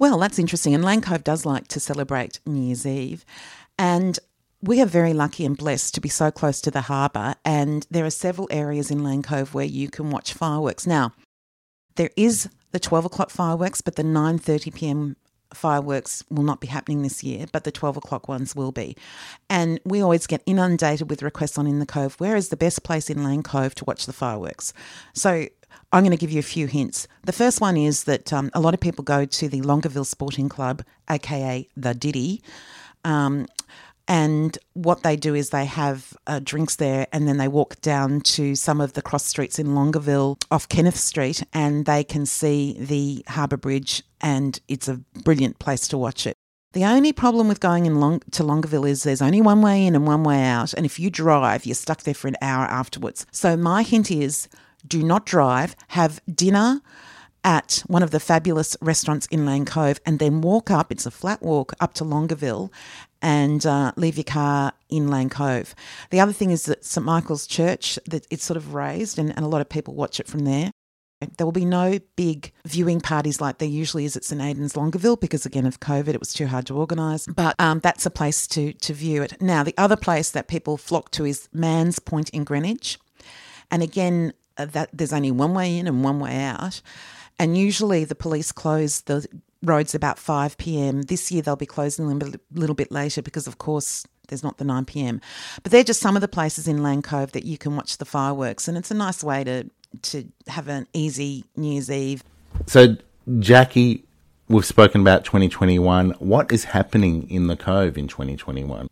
Well, 0.00 0.18
that's 0.18 0.40
interesting. 0.40 0.74
And 0.74 0.84
Lane 0.84 1.02
does 1.22 1.46
like 1.46 1.68
to 1.68 1.78
celebrate 1.78 2.40
New 2.44 2.60
Year's 2.60 2.86
Eve. 2.86 3.24
And 3.78 4.18
we 4.62 4.80
are 4.82 4.86
very 4.86 5.12
lucky 5.12 5.44
and 5.44 5.56
blessed 5.56 5.94
to 5.94 6.00
be 6.00 6.08
so 6.08 6.30
close 6.30 6.60
to 6.60 6.70
the 6.70 6.82
harbour, 6.82 7.34
and 7.44 7.86
there 7.90 8.04
are 8.04 8.10
several 8.10 8.48
areas 8.50 8.90
in 8.90 9.02
Lane 9.02 9.22
Cove 9.22 9.54
where 9.54 9.64
you 9.64 9.88
can 9.88 10.10
watch 10.10 10.34
fireworks. 10.34 10.86
Now, 10.86 11.12
there 11.96 12.10
is 12.16 12.48
the 12.72 12.80
12 12.80 13.06
o'clock 13.06 13.30
fireworks, 13.30 13.80
but 13.80 13.96
the 13.96 14.02
9:30 14.02 14.74
p.m. 14.74 15.16
fireworks 15.54 16.22
will 16.30 16.44
not 16.44 16.60
be 16.60 16.66
happening 16.66 17.02
this 17.02 17.24
year, 17.24 17.46
but 17.52 17.64
the 17.64 17.72
12 17.72 17.96
o'clock 17.96 18.28
ones 18.28 18.54
will 18.54 18.72
be. 18.72 18.96
And 19.48 19.80
we 19.84 20.00
always 20.00 20.26
get 20.26 20.42
inundated 20.46 21.08
with 21.08 21.22
requests 21.22 21.58
on 21.58 21.66
In 21.66 21.78
the 21.78 21.86
Cove. 21.86 22.14
Where 22.20 22.36
is 22.36 22.50
the 22.50 22.56
best 22.56 22.84
place 22.84 23.08
in 23.08 23.24
Lane 23.24 23.42
Cove 23.42 23.74
to 23.76 23.84
watch 23.84 24.06
the 24.06 24.12
fireworks? 24.12 24.72
So 25.14 25.46
I'm 25.92 26.04
going 26.04 26.16
to 26.16 26.20
give 26.20 26.30
you 26.30 26.38
a 26.38 26.42
few 26.42 26.66
hints. 26.66 27.08
The 27.24 27.32
first 27.32 27.60
one 27.60 27.76
is 27.76 28.04
that 28.04 28.32
um, 28.32 28.50
a 28.54 28.60
lot 28.60 28.74
of 28.74 28.80
people 28.80 29.02
go 29.04 29.24
to 29.24 29.48
the 29.48 29.62
Longueville 29.62 30.04
Sporting 30.04 30.48
Club, 30.48 30.84
aka 31.08 31.68
the 31.76 31.94
Diddy. 31.94 32.42
Um, 33.04 33.46
and 34.10 34.58
what 34.72 35.04
they 35.04 35.14
do 35.14 35.36
is 35.36 35.50
they 35.50 35.66
have 35.66 36.16
uh, 36.26 36.40
drinks 36.42 36.74
there 36.74 37.06
and 37.12 37.28
then 37.28 37.36
they 37.36 37.46
walk 37.46 37.80
down 37.80 38.22
to 38.22 38.56
some 38.56 38.80
of 38.80 38.94
the 38.94 39.02
cross 39.02 39.24
streets 39.24 39.56
in 39.56 39.76
Longueville 39.76 40.36
off 40.50 40.68
Kenneth 40.68 40.96
Street 40.96 41.44
and 41.52 41.86
they 41.86 42.02
can 42.02 42.26
see 42.26 42.76
the 42.76 43.24
Harbour 43.30 43.56
Bridge 43.56 44.02
and 44.20 44.58
it's 44.66 44.88
a 44.88 44.96
brilliant 45.22 45.60
place 45.60 45.86
to 45.86 45.96
watch 45.96 46.26
it. 46.26 46.34
The 46.72 46.84
only 46.84 47.12
problem 47.12 47.46
with 47.46 47.60
going 47.60 47.86
in 47.86 48.00
Long- 48.00 48.22
to 48.32 48.42
Longueville 48.42 48.84
is 48.84 49.04
there's 49.04 49.22
only 49.22 49.40
one 49.40 49.62
way 49.62 49.86
in 49.86 49.94
and 49.94 50.04
one 50.08 50.24
way 50.24 50.42
out. 50.42 50.74
And 50.74 50.84
if 50.84 50.98
you 50.98 51.08
drive, 51.08 51.64
you're 51.64 51.76
stuck 51.76 52.02
there 52.02 52.12
for 52.12 52.26
an 52.26 52.36
hour 52.42 52.64
afterwards. 52.64 53.26
So 53.30 53.56
my 53.56 53.84
hint 53.84 54.10
is 54.10 54.48
do 54.84 55.04
not 55.04 55.24
drive, 55.24 55.76
have 55.86 56.20
dinner 56.26 56.80
at 57.44 57.82
one 57.86 58.02
of 58.02 58.10
the 58.10 58.20
fabulous 58.20 58.76
restaurants 58.80 59.26
in 59.26 59.46
Lane 59.46 59.64
Cove 59.64 60.00
and 60.04 60.18
then 60.18 60.40
walk 60.40 60.70
up, 60.70 60.92
it's 60.92 61.06
a 61.06 61.10
flat 61.10 61.42
walk 61.42 61.72
up 61.80 61.94
to 61.94 62.04
Longueville 62.04 62.72
and 63.22 63.64
uh, 63.66 63.92
leave 63.96 64.16
your 64.16 64.24
car 64.24 64.72
in 64.88 65.08
Lane 65.08 65.28
Cove. 65.28 65.74
The 66.10 66.20
other 66.20 66.32
thing 66.32 66.50
is 66.50 66.64
that 66.64 66.84
St 66.84 67.04
Michael's 67.04 67.46
Church, 67.46 67.98
that 68.06 68.26
it's 68.30 68.44
sort 68.44 68.56
of 68.56 68.74
raised 68.74 69.18
and, 69.18 69.30
and 69.30 69.44
a 69.44 69.48
lot 69.48 69.60
of 69.60 69.68
people 69.68 69.94
watch 69.94 70.20
it 70.20 70.26
from 70.26 70.40
there. 70.40 70.70
There 71.36 71.46
will 71.46 71.52
be 71.52 71.66
no 71.66 71.98
big 72.16 72.50
viewing 72.64 73.02
parties 73.02 73.42
like 73.42 73.58
there 73.58 73.68
usually 73.68 74.06
is 74.06 74.16
at 74.16 74.24
St 74.24 74.40
Aidan's 74.40 74.74
Longueville 74.74 75.16
because 75.16 75.44
again 75.44 75.66
of 75.66 75.78
COVID 75.78 76.08
it 76.08 76.18
was 76.18 76.32
too 76.32 76.46
hard 76.46 76.64
to 76.66 76.76
organise. 76.76 77.26
But 77.26 77.56
um, 77.58 77.80
that's 77.80 78.06
a 78.06 78.10
place 78.10 78.46
to 78.48 78.72
to 78.72 78.94
view 78.94 79.22
it. 79.22 79.40
Now 79.40 79.62
the 79.62 79.74
other 79.76 79.96
place 79.96 80.30
that 80.30 80.48
people 80.48 80.78
flock 80.78 81.10
to 81.12 81.26
is 81.26 81.46
Manns 81.54 82.02
Point 82.02 82.30
in 82.30 82.44
Greenwich, 82.44 82.98
and 83.70 83.82
again 83.82 84.32
uh, 84.56 84.64
that 84.66 84.88
there's 84.94 85.12
only 85.12 85.30
one 85.30 85.52
way 85.52 85.76
in 85.76 85.86
and 85.86 86.02
one 86.02 86.20
way 86.20 86.42
out, 86.42 86.80
and 87.38 87.54
usually 87.54 88.04
the 88.06 88.14
police 88.14 88.50
close 88.50 89.02
the 89.02 89.26
roads 89.62 89.94
about 89.94 90.18
5 90.18 90.56
p.m. 90.58 91.02
This 91.02 91.30
year 91.30 91.42
they'll 91.42 91.56
be 91.56 91.66
closing 91.66 92.08
them 92.08 92.22
a 92.22 92.58
little 92.58 92.74
bit 92.74 92.90
later 92.90 93.22
because, 93.22 93.46
of 93.46 93.58
course, 93.58 94.06
there's 94.28 94.42
not 94.42 94.58
the 94.58 94.64
9 94.64 94.84
p.m. 94.84 95.20
But 95.62 95.72
they're 95.72 95.84
just 95.84 96.00
some 96.00 96.16
of 96.16 96.22
the 96.22 96.28
places 96.28 96.66
in 96.66 96.82
Lane 96.82 97.02
Cove 97.02 97.32
that 97.32 97.44
you 97.44 97.58
can 97.58 97.76
watch 97.76 97.98
the 97.98 98.04
fireworks, 98.04 98.68
and 98.68 98.78
it's 98.78 98.90
a 98.90 98.94
nice 98.94 99.22
way 99.22 99.44
to 99.44 99.70
to 100.02 100.24
have 100.46 100.68
an 100.68 100.86
easy 100.92 101.44
New 101.56 101.72
Year's 101.72 101.90
Eve. 101.90 102.22
So, 102.66 102.96
Jackie, 103.40 104.04
we've 104.48 104.64
spoken 104.64 105.00
about 105.00 105.24
2021. 105.24 106.10
What 106.20 106.52
is 106.52 106.64
happening 106.64 107.28
in 107.28 107.48
the 107.48 107.56
Cove 107.56 107.98
in 107.98 108.06
2021? 108.06 108.88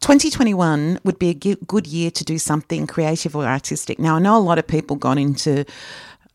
2021 0.00 1.00
would 1.04 1.18
be 1.18 1.28
a 1.28 1.34
good 1.34 1.86
year 1.86 2.10
to 2.10 2.24
do 2.24 2.38
something 2.38 2.86
creative 2.86 3.36
or 3.36 3.44
artistic. 3.44 3.98
Now, 3.98 4.16
I 4.16 4.18
know 4.18 4.36
a 4.36 4.38
lot 4.38 4.58
of 4.58 4.66
people 4.66 4.96
got 4.96 5.18
into 5.18 5.66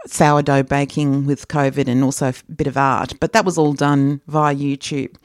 sourdough 0.06 0.64
baking 0.64 1.26
with 1.26 1.48
COVID 1.48 1.88
and 1.88 2.04
also 2.04 2.30
a 2.30 2.54
bit 2.54 2.68
of 2.68 2.78
art, 2.78 3.14
but 3.20 3.34
that 3.34 3.46
was 3.46 3.58
all 3.58 3.74
done 3.74 4.22
via 4.28 4.56
YouTube. 4.56 5.16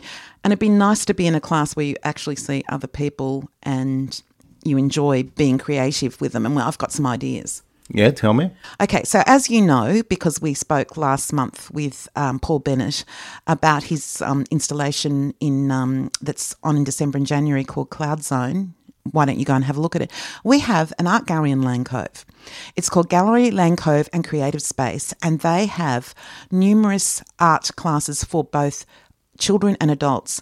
And 0.43 0.53
it'd 0.53 0.59
be 0.59 0.69
nice 0.69 1.05
to 1.05 1.15
be 1.15 1.27
in 1.27 1.35
a 1.35 1.41
class 1.41 1.77
where 1.77 1.87
you 1.87 1.97
actually 2.03 2.37
see 2.37 2.65
other 2.69 2.87
people 2.87 3.49
and 3.63 4.21
you 4.65 4.79
enjoy 4.79 5.25
being 5.25 5.59
creative 5.59 6.21
with 6.21 6.33
them. 6.33 6.47
And 6.47 6.57
well, 6.57 6.67
I've 6.67 6.79
got 6.79 6.93
some 6.93 7.07
ideas. 7.07 7.63
Yeah, 7.93 8.11
tell 8.11 8.35
me. 8.35 8.51
Okay, 8.81 9.03
so 9.03 9.23
as 9.27 9.51
you 9.51 9.61
know, 9.61 10.03
because 10.09 10.41
we 10.41 10.55
spoke 10.55 10.97
last 10.97 11.33
month 11.33 11.71
with 11.73 12.09
um, 12.15 12.39
Paul 12.39 12.61
Bennett 12.61 13.05
about 13.49 13.85
his 13.85 14.23
um, 14.23 14.45
installation 14.51 15.35
in 15.41 15.73
um, 15.73 16.11
that's 16.21 16.55
on 16.63 16.77
in 16.77 16.85
December 16.85 17.19
and 17.19 17.27
January 17.27 17.65
called 17.65 17.91
Cloud 17.91 18.23
Zone 18.23 18.75
why 19.11 19.25
don't 19.25 19.39
you 19.39 19.45
go 19.45 19.55
and 19.55 19.65
have 19.65 19.77
a 19.77 19.81
look 19.81 19.97
at 19.97 20.03
it? 20.03 20.11
We 20.45 20.61
have 20.61 20.93
an 20.99 21.07
art 21.07 21.27
gallery 21.27 21.51
in 21.51 21.63
Lane 21.63 21.85
Cove. 21.85 22.25
It's 22.77 22.89
called 22.89 23.09
Gallery 23.09 23.51
Lane 23.51 23.77
Cove 23.77 24.09
and 24.13 24.27
Creative 24.27 24.63
Space, 24.63 25.15
and 25.23 25.41
they 25.41 25.67
have 25.67 26.15
numerous 26.51 27.23
art 27.39 27.71
classes 27.77 28.25
for 28.25 28.45
both 28.45 28.87
children 29.39 29.77
and 29.81 29.91
adults. 29.91 30.41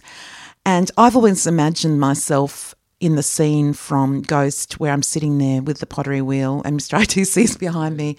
And 0.65 0.91
I've 0.97 1.15
always 1.15 1.47
imagined 1.47 1.99
myself 1.99 2.75
in 2.99 3.15
the 3.15 3.23
scene 3.23 3.73
from 3.73 4.21
Ghost, 4.21 4.79
where 4.79 4.91
I'm 4.91 5.03
sitting 5.03 5.37
there 5.37 5.61
with 5.61 5.79
the 5.79 5.85
pottery 5.85 6.21
wheel 6.21 6.61
and 6.65 6.79
Mr. 6.79 6.99
ITC 6.99 7.43
is 7.43 7.57
behind 7.57 7.97
me. 7.97 8.17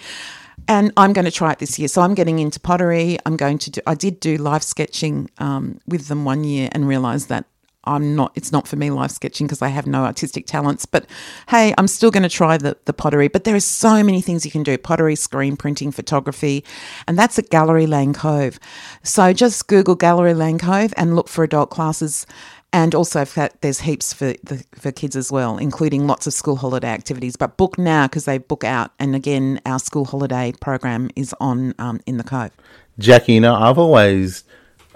And 0.68 0.92
I'm 0.96 1.12
going 1.12 1.24
to 1.24 1.30
try 1.30 1.52
it 1.52 1.58
this 1.58 1.78
year. 1.78 1.88
So 1.88 2.02
I'm 2.02 2.14
getting 2.14 2.38
into 2.38 2.60
pottery. 2.60 3.18
I'm 3.26 3.36
going 3.36 3.58
to 3.58 3.70
do, 3.70 3.80
I 3.86 3.94
did 3.94 4.20
do 4.20 4.36
live 4.36 4.62
sketching 4.62 5.30
um, 5.38 5.80
with 5.86 6.08
them 6.08 6.24
one 6.24 6.44
year 6.44 6.68
and 6.72 6.86
realized 6.86 7.28
that 7.28 7.46
I'm 7.84 8.14
not, 8.14 8.32
it's 8.34 8.52
not 8.52 8.68
for 8.68 8.76
me 8.76 8.90
life 8.90 9.10
sketching 9.10 9.46
because 9.46 9.62
I 9.62 9.68
have 9.68 9.86
no 9.86 10.04
artistic 10.04 10.46
talents. 10.46 10.84
But 10.84 11.06
hey, 11.48 11.74
I'm 11.78 11.88
still 11.88 12.10
going 12.10 12.22
to 12.22 12.28
try 12.28 12.56
the, 12.56 12.76
the 12.84 12.92
pottery. 12.92 13.28
But 13.28 13.44
there 13.44 13.56
are 13.56 13.60
so 13.60 14.02
many 14.02 14.20
things 14.20 14.44
you 14.44 14.50
can 14.50 14.62
do 14.62 14.76
pottery, 14.76 15.16
screen 15.16 15.56
printing, 15.56 15.90
photography, 15.92 16.64
and 17.08 17.18
that's 17.18 17.38
at 17.38 17.50
Gallery 17.50 17.86
Lane 17.86 18.12
Cove. 18.12 18.58
So 19.02 19.32
just 19.32 19.66
Google 19.66 19.94
Gallery 19.94 20.34
Lane 20.34 20.58
Cove 20.58 20.92
and 20.96 21.16
look 21.16 21.28
for 21.28 21.44
adult 21.44 21.70
classes. 21.70 22.26
And 22.72 22.94
also, 22.94 23.24
there's 23.62 23.80
heaps 23.80 24.12
for 24.12 24.34
the, 24.44 24.64
for 24.76 24.92
kids 24.92 25.16
as 25.16 25.32
well, 25.32 25.58
including 25.58 26.06
lots 26.06 26.28
of 26.28 26.32
school 26.32 26.54
holiday 26.54 26.88
activities. 26.88 27.34
But 27.34 27.56
book 27.56 27.78
now 27.78 28.06
because 28.06 28.26
they 28.26 28.38
book 28.38 28.62
out. 28.62 28.92
And 29.00 29.16
again, 29.16 29.60
our 29.66 29.80
school 29.80 30.04
holiday 30.04 30.52
program 30.60 31.10
is 31.16 31.34
on 31.40 31.74
um, 31.80 32.00
in 32.06 32.16
the 32.16 32.24
Cove. 32.24 32.52
Jackie, 32.98 33.34
you 33.34 33.40
know, 33.40 33.54
I've 33.54 33.78
always 33.78 34.44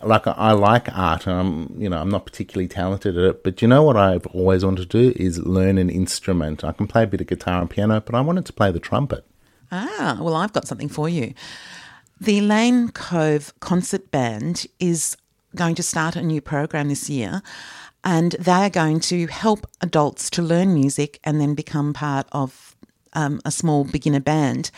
like 0.07 0.27
I 0.27 0.53
like 0.53 0.89
art. 0.97 1.27
and 1.27 1.37
I'm 1.37 1.81
you 1.81 1.89
know 1.89 1.99
I'm 1.99 2.11
not 2.11 2.27
particularly 2.27 2.69
talented 2.69 3.17
at 3.17 3.25
it, 3.25 3.45
but 3.45 3.63
you 3.63 3.69
know 3.69 3.83
what 3.83 3.97
I've 3.97 4.27
always 4.29 4.65
wanted 4.65 4.91
to 4.91 5.13
do 5.13 5.13
is 5.17 5.39
learn 5.39 5.79
an 5.79 5.91
instrument. 5.91 6.65
I 6.65 6.73
can 6.73 6.87
play 6.87 7.05
a 7.05 7.07
bit 7.07 7.21
of 7.21 7.27
guitar 7.27 7.61
and 7.61 7.71
piano, 7.71 8.01
but 8.01 8.15
I 8.15 8.21
wanted 8.21 8.47
to 8.47 8.53
play 8.53 8.71
the 8.71 8.81
trumpet. 8.81 9.25
Ah, 9.73 10.19
well, 10.21 10.35
I've 10.35 10.53
got 10.53 10.67
something 10.67 10.89
for 10.89 11.09
you. 11.09 11.35
The 12.21 12.41
Lane 12.41 12.91
Cove 12.91 13.53
Concert 13.61 14.11
Band 14.11 14.67
is 14.79 15.17
going 15.57 15.75
to 15.75 15.83
start 15.83 16.17
a 16.17 16.23
new 16.23 16.41
program 16.41 16.89
this 16.89 17.11
year, 17.11 17.43
and 18.05 18.33
they 18.33 18.53
are 18.53 18.71
going 18.71 19.01
to 19.01 19.27
help 19.27 19.67
adults 19.81 20.31
to 20.31 20.43
learn 20.43 20.75
music 20.75 21.19
and 21.25 21.41
then 21.41 21.55
become 21.55 21.93
part 21.93 22.27
of 22.33 22.77
um, 23.15 23.41
a 23.45 23.51
small 23.51 23.85
beginner 23.85 24.21
band. 24.21 24.71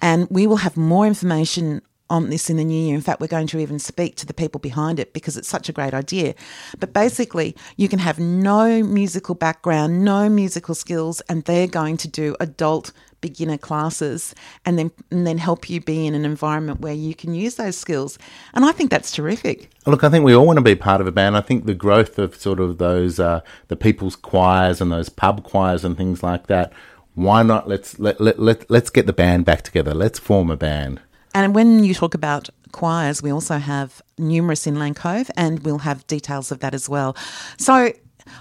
And 0.00 0.26
we 0.30 0.46
will 0.46 0.56
have 0.56 0.76
more 0.76 1.06
information 1.06 1.82
on 2.14 2.30
this 2.30 2.48
in 2.48 2.56
the 2.56 2.64
new 2.64 2.80
year. 2.86 2.94
In 2.94 3.00
fact, 3.00 3.20
we're 3.20 3.26
going 3.26 3.48
to 3.48 3.58
even 3.58 3.80
speak 3.80 4.14
to 4.16 4.26
the 4.26 4.32
people 4.32 4.60
behind 4.60 5.00
it 5.00 5.12
because 5.12 5.36
it's 5.36 5.48
such 5.48 5.68
a 5.68 5.72
great 5.72 5.92
idea. 5.92 6.34
But 6.78 6.92
basically, 6.92 7.56
you 7.76 7.88
can 7.88 7.98
have 7.98 8.20
no 8.20 8.84
musical 8.84 9.34
background, 9.34 10.04
no 10.04 10.28
musical 10.28 10.76
skills, 10.76 11.20
and 11.22 11.42
they're 11.44 11.66
going 11.66 11.96
to 11.98 12.08
do 12.08 12.36
adult 12.38 12.92
beginner 13.20 13.56
classes 13.56 14.34
and 14.66 14.78
then 14.78 14.90
and 15.10 15.26
then 15.26 15.38
help 15.38 15.70
you 15.70 15.80
be 15.80 16.06
in 16.06 16.14
an 16.14 16.26
environment 16.26 16.80
where 16.80 16.92
you 16.92 17.14
can 17.14 17.34
use 17.34 17.56
those 17.56 17.76
skills. 17.76 18.18
And 18.52 18.64
I 18.64 18.70
think 18.70 18.90
that's 18.90 19.10
terrific. 19.10 19.70
Look, 19.86 20.04
I 20.04 20.08
think 20.08 20.24
we 20.24 20.34
all 20.34 20.46
want 20.46 20.58
to 20.58 20.62
be 20.62 20.76
part 20.76 21.00
of 21.00 21.06
a 21.06 21.12
band. 21.12 21.36
I 21.36 21.40
think 21.40 21.64
the 21.64 21.74
growth 21.74 22.18
of 22.18 22.36
sort 22.36 22.60
of 22.60 22.78
those 22.78 23.18
uh, 23.18 23.40
the 23.68 23.76
people's 23.76 24.14
choirs 24.14 24.80
and 24.80 24.92
those 24.92 25.08
pub 25.08 25.42
choirs 25.42 25.84
and 25.84 25.96
things 25.96 26.22
like 26.22 26.46
that. 26.46 26.72
Why 27.14 27.42
not? 27.42 27.66
Let's 27.66 27.98
let, 27.98 28.20
let, 28.20 28.38
let 28.38 28.70
let's 28.70 28.90
get 28.90 29.06
the 29.06 29.12
band 29.12 29.46
back 29.46 29.62
together. 29.62 29.94
Let's 29.94 30.18
form 30.18 30.50
a 30.50 30.56
band. 30.56 31.00
And 31.34 31.54
when 31.54 31.82
you 31.82 31.94
talk 31.94 32.14
about 32.14 32.48
choirs, 32.70 33.22
we 33.22 33.32
also 33.32 33.58
have 33.58 34.00
numerous 34.18 34.66
in 34.66 34.78
Lane 34.78 34.94
Cove, 34.94 35.30
and 35.36 35.58
we'll 35.60 35.78
have 35.78 36.06
details 36.06 36.52
of 36.52 36.60
that 36.60 36.74
as 36.74 36.88
well. 36.88 37.16
So 37.58 37.92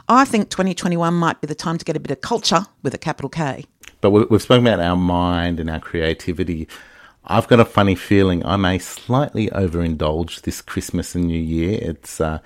I 0.08 0.26
think 0.26 0.50
2021 0.50 1.14
might 1.14 1.42
be 1.42 1.48
the 1.48 1.56
time 1.56 1.78
to 1.80 1.86
get 1.86 1.98
a 1.98 2.00
bit 2.00 2.12
of 2.12 2.22
culture 2.22 2.66
with 2.84 2.94
a 2.94 2.98
capital 2.98 3.30
K. 3.30 3.66
But 4.02 4.12
we've 4.12 4.42
spoken 4.42 4.68
about 4.68 4.80
our 4.80 4.98
mind 4.98 5.60
and 5.60 5.70
our 5.70 5.80
creativity. 5.80 6.68
I've 7.26 7.48
got 7.48 7.60
a 7.60 7.66
funny 7.66 7.96
feeling 7.96 8.46
I 8.46 8.58
may 8.58 8.78
slightly 8.80 9.48
overindulge 9.48 10.42
this 10.42 10.62
Christmas 10.62 11.16
and 11.16 11.26
New 11.26 11.40
Year. 11.40 11.80
It's, 11.82 12.20
uh, 12.20 12.40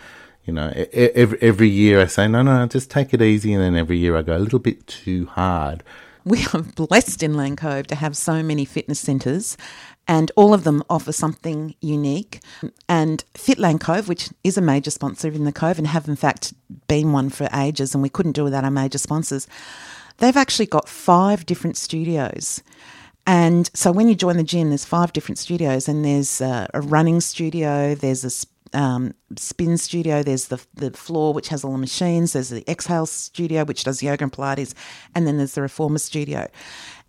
you 0.45 0.53
know, 0.53 0.71
every, 0.93 1.41
every 1.41 1.67
year 1.67 1.99
I 1.99 2.05
say, 2.05 2.27
no, 2.27 2.43
no, 2.43 2.65
just 2.67 2.91
take 2.91 3.13
it 3.13 3.21
easy. 3.21 3.53
And 3.53 3.63
then 3.63 3.75
every 3.75 3.97
year 3.97 4.15
I 4.15 4.21
go 4.21 4.38
a 4.38 4.39
little 4.39 4.60
bit 4.60 4.86
too 4.86 5.25
hard. 5.25 5.83
We 6.25 6.45
are 6.53 6.62
blessed 6.75 7.23
in 7.23 7.36
Lane 7.36 7.55
Cove 7.55 7.88
to 7.88 7.95
have 7.95 8.15
so 8.15 8.43
many 8.43 8.65
fitness 8.65 8.99
centres 8.99 9.57
and 10.08 10.32
all 10.36 10.54
of 10.54 10.63
them 10.63 10.84
offer 10.89 11.12
something 11.12 11.76
unique. 11.82 12.41
And 12.88 13.24
Fit 13.34 13.60
Lane 13.60 13.80
Cove, 13.80 14.08
which 14.08 14.30
is 14.43 14.58
a 14.58 14.62
major 14.62 14.91
sponsor 14.91 15.28
in 15.30 15.43
the 15.43 15.52
Cove 15.52 15.78
and 15.78 15.88
have 15.88 16.08
in 16.08 16.15
fact 16.15 16.54
been 16.88 17.12
one 17.12 17.30
for 17.30 17.50
ages, 17.54 17.93
and 17.93 18.02
we 18.02 18.10
couldn't 18.10 18.34
do 18.34 18.43
without 18.43 18.63
our 18.63 18.72
major 18.72 18.98
sponsors, 18.98 19.48
they've 20.17 20.38
actually 20.38 20.67
got 20.67 20.88
five 20.89 21.46
different 21.46 21.78
studios. 21.78 22.63
And 23.26 23.70
so 23.74 23.91
when 23.91 24.08
you 24.08 24.15
join 24.15 24.38
the 24.38 24.43
gym, 24.43 24.70
there's 24.70 24.86
five 24.86 25.12
different 25.12 25.38
studios, 25.38 25.89
and 25.89 26.06
there's 26.06 26.39
a, 26.39 26.70
a 26.74 26.82
running 26.82 27.20
studio, 27.20 27.93
there's 27.93 28.24
a 28.24 28.48
um, 28.74 29.13
spin 29.36 29.78
studio. 29.78 30.24
There's 30.24 30.48
the 30.48 30.63
the 30.76 30.91
floor 30.91 31.34
which 31.34 31.50
has 31.50 31.63
all 31.63 31.72
the 31.72 31.78
machines. 31.78 32.34
There's 32.34 32.50
the 32.50 32.70
exhale 32.70 33.06
studio 33.06 33.65
which 33.65 33.84
does 33.84 34.04
yoga 34.04 34.24
and 34.24 34.32
Pilates, 34.32 34.74
and 35.15 35.28
then 35.28 35.38
there's 35.38 35.54
the 35.54 35.62
reformer 35.62 36.00
studio, 36.00 36.48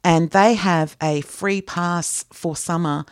and 0.04 0.30
they 0.30 0.54
have 0.54 0.96
a 1.02 1.20
free 1.22 1.60
pass 1.60 2.24
for 2.32 2.56
summer 2.56 3.04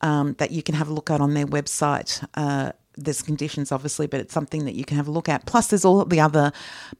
um, 0.00 0.34
that 0.38 0.50
you 0.50 0.62
can 0.62 0.74
have 0.74 0.88
a 0.88 0.92
look 0.92 1.10
at 1.10 1.20
on 1.20 1.34
their 1.34 1.46
website. 1.46 2.26
Uh, 2.34 2.72
there's 2.96 3.22
conditions 3.22 3.72
obviously, 3.72 4.06
but 4.06 4.20
it's 4.20 4.32
something 4.32 4.64
that 4.64 4.74
you 4.74 4.84
can 4.84 4.96
have 4.96 5.08
a 5.08 5.10
look 5.10 5.28
at. 5.28 5.46
Plus, 5.46 5.68
there's 5.68 5.84
all 5.84 6.04
the 6.04 6.20
other 6.20 6.52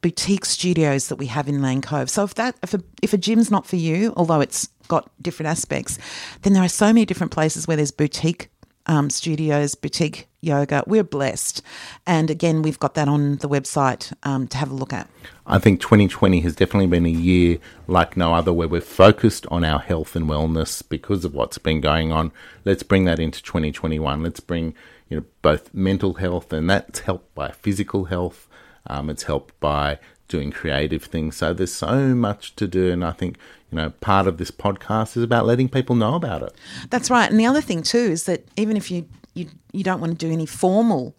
boutique 0.02 0.44
studios 0.44 1.08
that 1.08 1.16
we 1.16 1.26
have 1.26 1.48
in 1.48 1.62
Lane 1.62 1.80
Cove. 1.80 2.10
So 2.10 2.24
if 2.24 2.34
that 2.34 2.56
if 2.62 2.74
a, 2.74 2.82
if 3.02 3.12
a 3.12 3.18
gym's 3.18 3.50
not 3.50 3.66
for 3.66 3.76
you, 3.76 4.12
although 4.16 4.40
it's 4.40 4.68
got 4.88 5.10
different 5.20 5.48
aspects, 5.48 5.98
then 6.42 6.52
there 6.52 6.62
are 6.62 6.68
so 6.68 6.86
many 6.86 7.06
different 7.06 7.32
places 7.32 7.66
where 7.66 7.76
there's 7.76 7.90
boutique 7.90 8.50
um, 8.86 9.10
studios, 9.10 9.74
boutique 9.74 10.28
yoga. 10.46 10.82
We're 10.86 11.04
blessed. 11.04 11.62
And 12.06 12.30
again, 12.30 12.62
we've 12.62 12.78
got 12.78 12.94
that 12.94 13.08
on 13.08 13.36
the 13.36 13.48
website 13.48 14.12
um, 14.22 14.46
to 14.48 14.56
have 14.56 14.70
a 14.70 14.74
look 14.74 14.92
at. 14.92 15.08
I 15.46 15.58
think 15.58 15.80
2020 15.80 16.40
has 16.40 16.56
definitely 16.56 16.86
been 16.86 17.06
a 17.06 17.10
year 17.10 17.58
like 17.86 18.16
no 18.16 18.32
other 18.32 18.52
where 18.52 18.68
we're 18.68 18.80
focused 18.80 19.46
on 19.48 19.64
our 19.64 19.80
health 19.80 20.16
and 20.16 20.26
wellness 20.26 20.82
because 20.88 21.24
of 21.24 21.34
what's 21.34 21.58
been 21.58 21.80
going 21.80 22.12
on. 22.12 22.32
Let's 22.64 22.82
bring 22.82 23.04
that 23.04 23.18
into 23.18 23.42
2021. 23.42 24.22
Let's 24.22 24.40
bring 24.40 24.74
you 25.08 25.18
know 25.18 25.24
both 25.42 25.72
mental 25.72 26.14
health 26.14 26.52
and 26.52 26.68
that's 26.68 27.00
helped 27.00 27.34
by 27.34 27.50
physical 27.50 28.06
health. 28.06 28.48
Um, 28.88 29.10
it's 29.10 29.24
helped 29.24 29.58
by 29.60 29.98
doing 30.28 30.50
creative 30.50 31.04
things. 31.04 31.36
So 31.36 31.52
there's 31.52 31.72
so 31.72 32.14
much 32.14 32.56
to 32.56 32.66
do, 32.66 32.90
and 32.90 33.04
I 33.04 33.12
think 33.12 33.38
you 33.70 33.76
know 33.76 33.90
part 34.00 34.26
of 34.26 34.38
this 34.38 34.50
podcast 34.50 35.16
is 35.16 35.22
about 35.22 35.46
letting 35.46 35.68
people 35.68 35.96
know 35.96 36.14
about 36.14 36.42
it. 36.42 36.54
That's 36.90 37.10
right. 37.10 37.30
And 37.30 37.38
the 37.38 37.46
other 37.46 37.60
thing 37.60 37.82
too 37.82 37.98
is 37.98 38.24
that 38.24 38.44
even 38.56 38.76
if 38.76 38.90
you 38.90 39.06
you, 39.36 39.48
you 39.72 39.84
don't 39.84 40.00
want 40.00 40.18
to 40.18 40.26
do 40.26 40.32
any 40.32 40.46
formal 40.46 41.14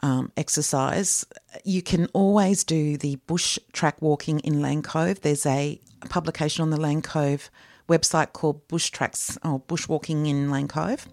um, 0.00 0.30
exercise, 0.36 1.26
you 1.64 1.82
can 1.82 2.06
always 2.12 2.62
do 2.62 2.96
the 2.96 3.16
bush 3.26 3.58
track 3.72 4.00
walking 4.00 4.38
in 4.40 4.62
Lane 4.62 4.82
Cove. 4.82 5.20
There's 5.22 5.46
a 5.46 5.80
publication 6.08 6.62
on 6.62 6.70
the 6.70 6.80
Lane 6.80 7.02
Cove 7.02 7.50
website 7.88 8.32
called 8.32 8.66
Bush 8.68 8.90
Tracks 8.90 9.38
or 9.44 9.60
Bushwalking 9.60 10.28
in 10.28 10.50
Lane 10.50 10.68
Cove. 10.68 11.08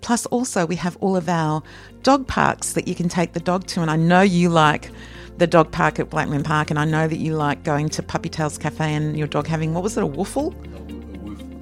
Plus, 0.00 0.24
also, 0.26 0.64
we 0.64 0.76
have 0.76 0.96
all 0.98 1.16
of 1.16 1.28
our 1.28 1.62
dog 2.02 2.26
parks 2.26 2.72
that 2.74 2.86
you 2.88 2.94
can 2.94 3.08
take 3.08 3.32
the 3.32 3.40
dog 3.40 3.66
to. 3.66 3.82
And 3.82 3.90
I 3.90 3.96
know 3.96 4.22
you 4.22 4.48
like 4.48 4.90
the 5.38 5.46
dog 5.46 5.72
park 5.72 5.98
at 5.98 6.10
Blackman 6.10 6.44
Park, 6.44 6.70
and 6.70 6.78
I 6.78 6.84
know 6.84 7.08
that 7.08 7.16
you 7.16 7.34
like 7.34 7.64
going 7.64 7.88
to 7.90 8.02
Puppy 8.02 8.28
Tails 8.28 8.56
Cafe 8.56 8.94
and 8.94 9.18
your 9.18 9.26
dog 9.26 9.46
having, 9.46 9.74
what 9.74 9.82
was 9.82 9.96
it, 9.96 10.04
a 10.04 10.06
woofle? 10.06 10.54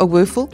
A 0.00 0.06
woofle. 0.06 0.50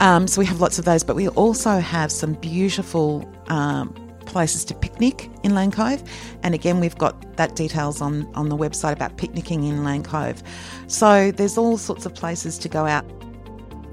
Um, 0.00 0.28
so 0.28 0.40
we 0.40 0.46
have 0.46 0.60
lots 0.60 0.78
of 0.78 0.84
those, 0.84 1.02
but 1.02 1.16
we 1.16 1.28
also 1.28 1.80
have 1.80 2.12
some 2.12 2.34
beautiful 2.34 3.28
um, 3.48 3.92
places 4.24 4.64
to 4.66 4.74
picnic 4.74 5.30
in 5.42 5.54
Lane 5.54 5.70
Cove. 5.70 6.02
And 6.42 6.54
again, 6.54 6.80
we've 6.80 6.96
got 6.96 7.36
that 7.36 7.56
details 7.56 8.00
on, 8.00 8.32
on 8.34 8.48
the 8.48 8.56
website 8.56 8.92
about 8.92 9.16
picnicking 9.16 9.64
in 9.64 9.84
Lane 9.84 10.02
Cove. 10.02 10.42
So 10.86 11.30
there's 11.32 11.58
all 11.58 11.76
sorts 11.76 12.06
of 12.06 12.14
places 12.14 12.56
to 12.58 12.68
go 12.68 12.86
out. 12.86 13.04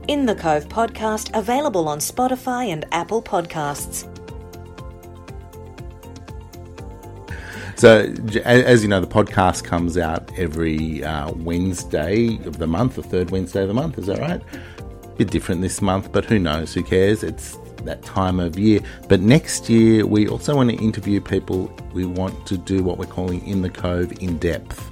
In 0.07 0.25
the 0.25 0.35
Cove 0.35 0.67
podcast, 0.67 1.35
available 1.37 1.87
on 1.87 1.99
Spotify 1.99 2.67
and 2.67 2.85
Apple 2.91 3.21
Podcasts. 3.21 4.07
So, 7.75 8.13
as 8.45 8.83
you 8.83 8.89
know, 8.89 8.99
the 8.99 9.07
podcast 9.07 9.63
comes 9.63 9.97
out 9.97 10.31
every 10.37 11.03
uh, 11.03 11.31
Wednesday 11.31 12.35
of 12.45 12.59
the 12.59 12.67
month, 12.67 12.95
the 12.95 13.03
third 13.03 13.31
Wednesday 13.31 13.63
of 13.63 13.69
the 13.69 13.73
month. 13.73 13.97
Is 13.97 14.05
that 14.05 14.19
right? 14.19 14.41
Bit 15.21 15.29
different 15.29 15.61
this 15.61 15.83
month, 15.83 16.11
but 16.11 16.25
who 16.25 16.39
knows? 16.39 16.73
Who 16.73 16.81
cares? 16.81 17.21
It's 17.21 17.59
that 17.83 18.01
time 18.01 18.39
of 18.39 18.57
year. 18.57 18.79
But 19.07 19.21
next 19.21 19.69
year, 19.69 20.03
we 20.03 20.27
also 20.27 20.55
want 20.55 20.71
to 20.71 20.75
interview 20.77 21.21
people. 21.21 21.71
We 21.93 22.07
want 22.07 22.47
to 22.47 22.57
do 22.57 22.81
what 22.81 22.97
we're 22.97 23.05
calling 23.05 23.45
In 23.45 23.61
the 23.61 23.69
Cove 23.69 24.11
in 24.19 24.39
depth. 24.39 24.89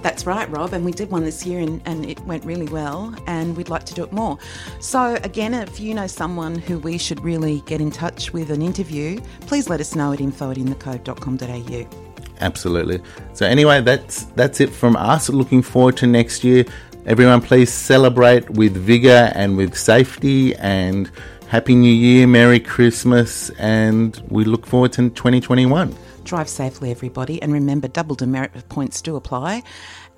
That's 0.00 0.24
right, 0.24 0.48
Rob, 0.48 0.72
and 0.72 0.82
we 0.82 0.92
did 0.92 1.10
one 1.10 1.24
this 1.24 1.44
year 1.44 1.60
and, 1.60 1.82
and 1.84 2.08
it 2.08 2.18
went 2.20 2.42
really 2.46 2.68
well, 2.68 3.14
and 3.26 3.54
we'd 3.54 3.68
like 3.68 3.84
to 3.84 3.92
do 3.92 4.02
it 4.02 4.14
more. 4.14 4.38
So, 4.80 5.18
again, 5.24 5.52
if 5.52 5.78
you 5.78 5.92
know 5.92 6.06
someone 6.06 6.54
who 6.54 6.78
we 6.78 6.96
should 6.96 7.20
really 7.20 7.60
get 7.66 7.82
in 7.82 7.90
touch 7.90 8.32
with 8.32 8.50
an 8.50 8.62
interview, 8.62 9.20
please 9.42 9.68
let 9.68 9.78
us 9.78 9.94
know 9.94 10.14
at 10.14 10.22
info 10.22 10.52
at 10.52 10.56
inthecove.com.au. 10.56 12.10
Absolutely. 12.40 13.02
So 13.34 13.44
anyway, 13.44 13.82
that's 13.82 14.24
that's 14.36 14.60
it 14.60 14.70
from 14.70 14.96
us. 14.96 15.28
Looking 15.28 15.60
forward 15.60 15.98
to 15.98 16.06
next 16.06 16.42
year. 16.44 16.64
Everyone, 17.10 17.42
please 17.42 17.70
celebrate 17.72 18.48
with 18.50 18.76
vigor 18.76 19.32
and 19.34 19.56
with 19.56 19.76
safety. 19.76 20.54
And 20.54 21.10
happy 21.48 21.74
New 21.74 21.92
Year, 21.92 22.28
Merry 22.28 22.60
Christmas, 22.60 23.50
and 23.58 24.16
we 24.28 24.44
look 24.44 24.64
forward 24.64 24.92
to 24.92 25.10
2021. 25.10 25.92
Drive 26.22 26.48
safely, 26.48 26.92
everybody, 26.92 27.42
and 27.42 27.52
remember 27.52 27.88
double 27.88 28.14
demerit 28.14 28.52
points 28.68 29.02
do 29.02 29.16
apply. 29.16 29.64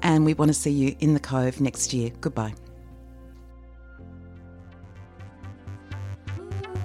And 0.02 0.26
we 0.26 0.34
want 0.34 0.50
to 0.50 0.54
see 0.54 0.70
you 0.70 0.94
in 1.00 1.14
the 1.14 1.20
Cove 1.20 1.62
next 1.62 1.94
year. 1.94 2.10
Goodbye. 2.20 2.52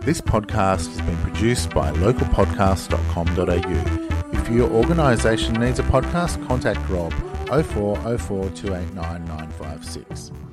This 0.03 0.21
podcast 0.21 0.87
has 0.87 1.01
been 1.01 1.17
produced 1.17 1.71
by 1.71 1.91
localpodcast.com.au. 1.91 4.39
If 4.39 4.49
your 4.49 4.71
organisation 4.71 5.55
needs 5.55 5.79
a 5.79 5.83
podcast, 5.83 6.47
contact 6.47 6.79
Rob 6.89 7.13
0404 7.49 8.49
289 8.49 9.25
956. 9.25 10.46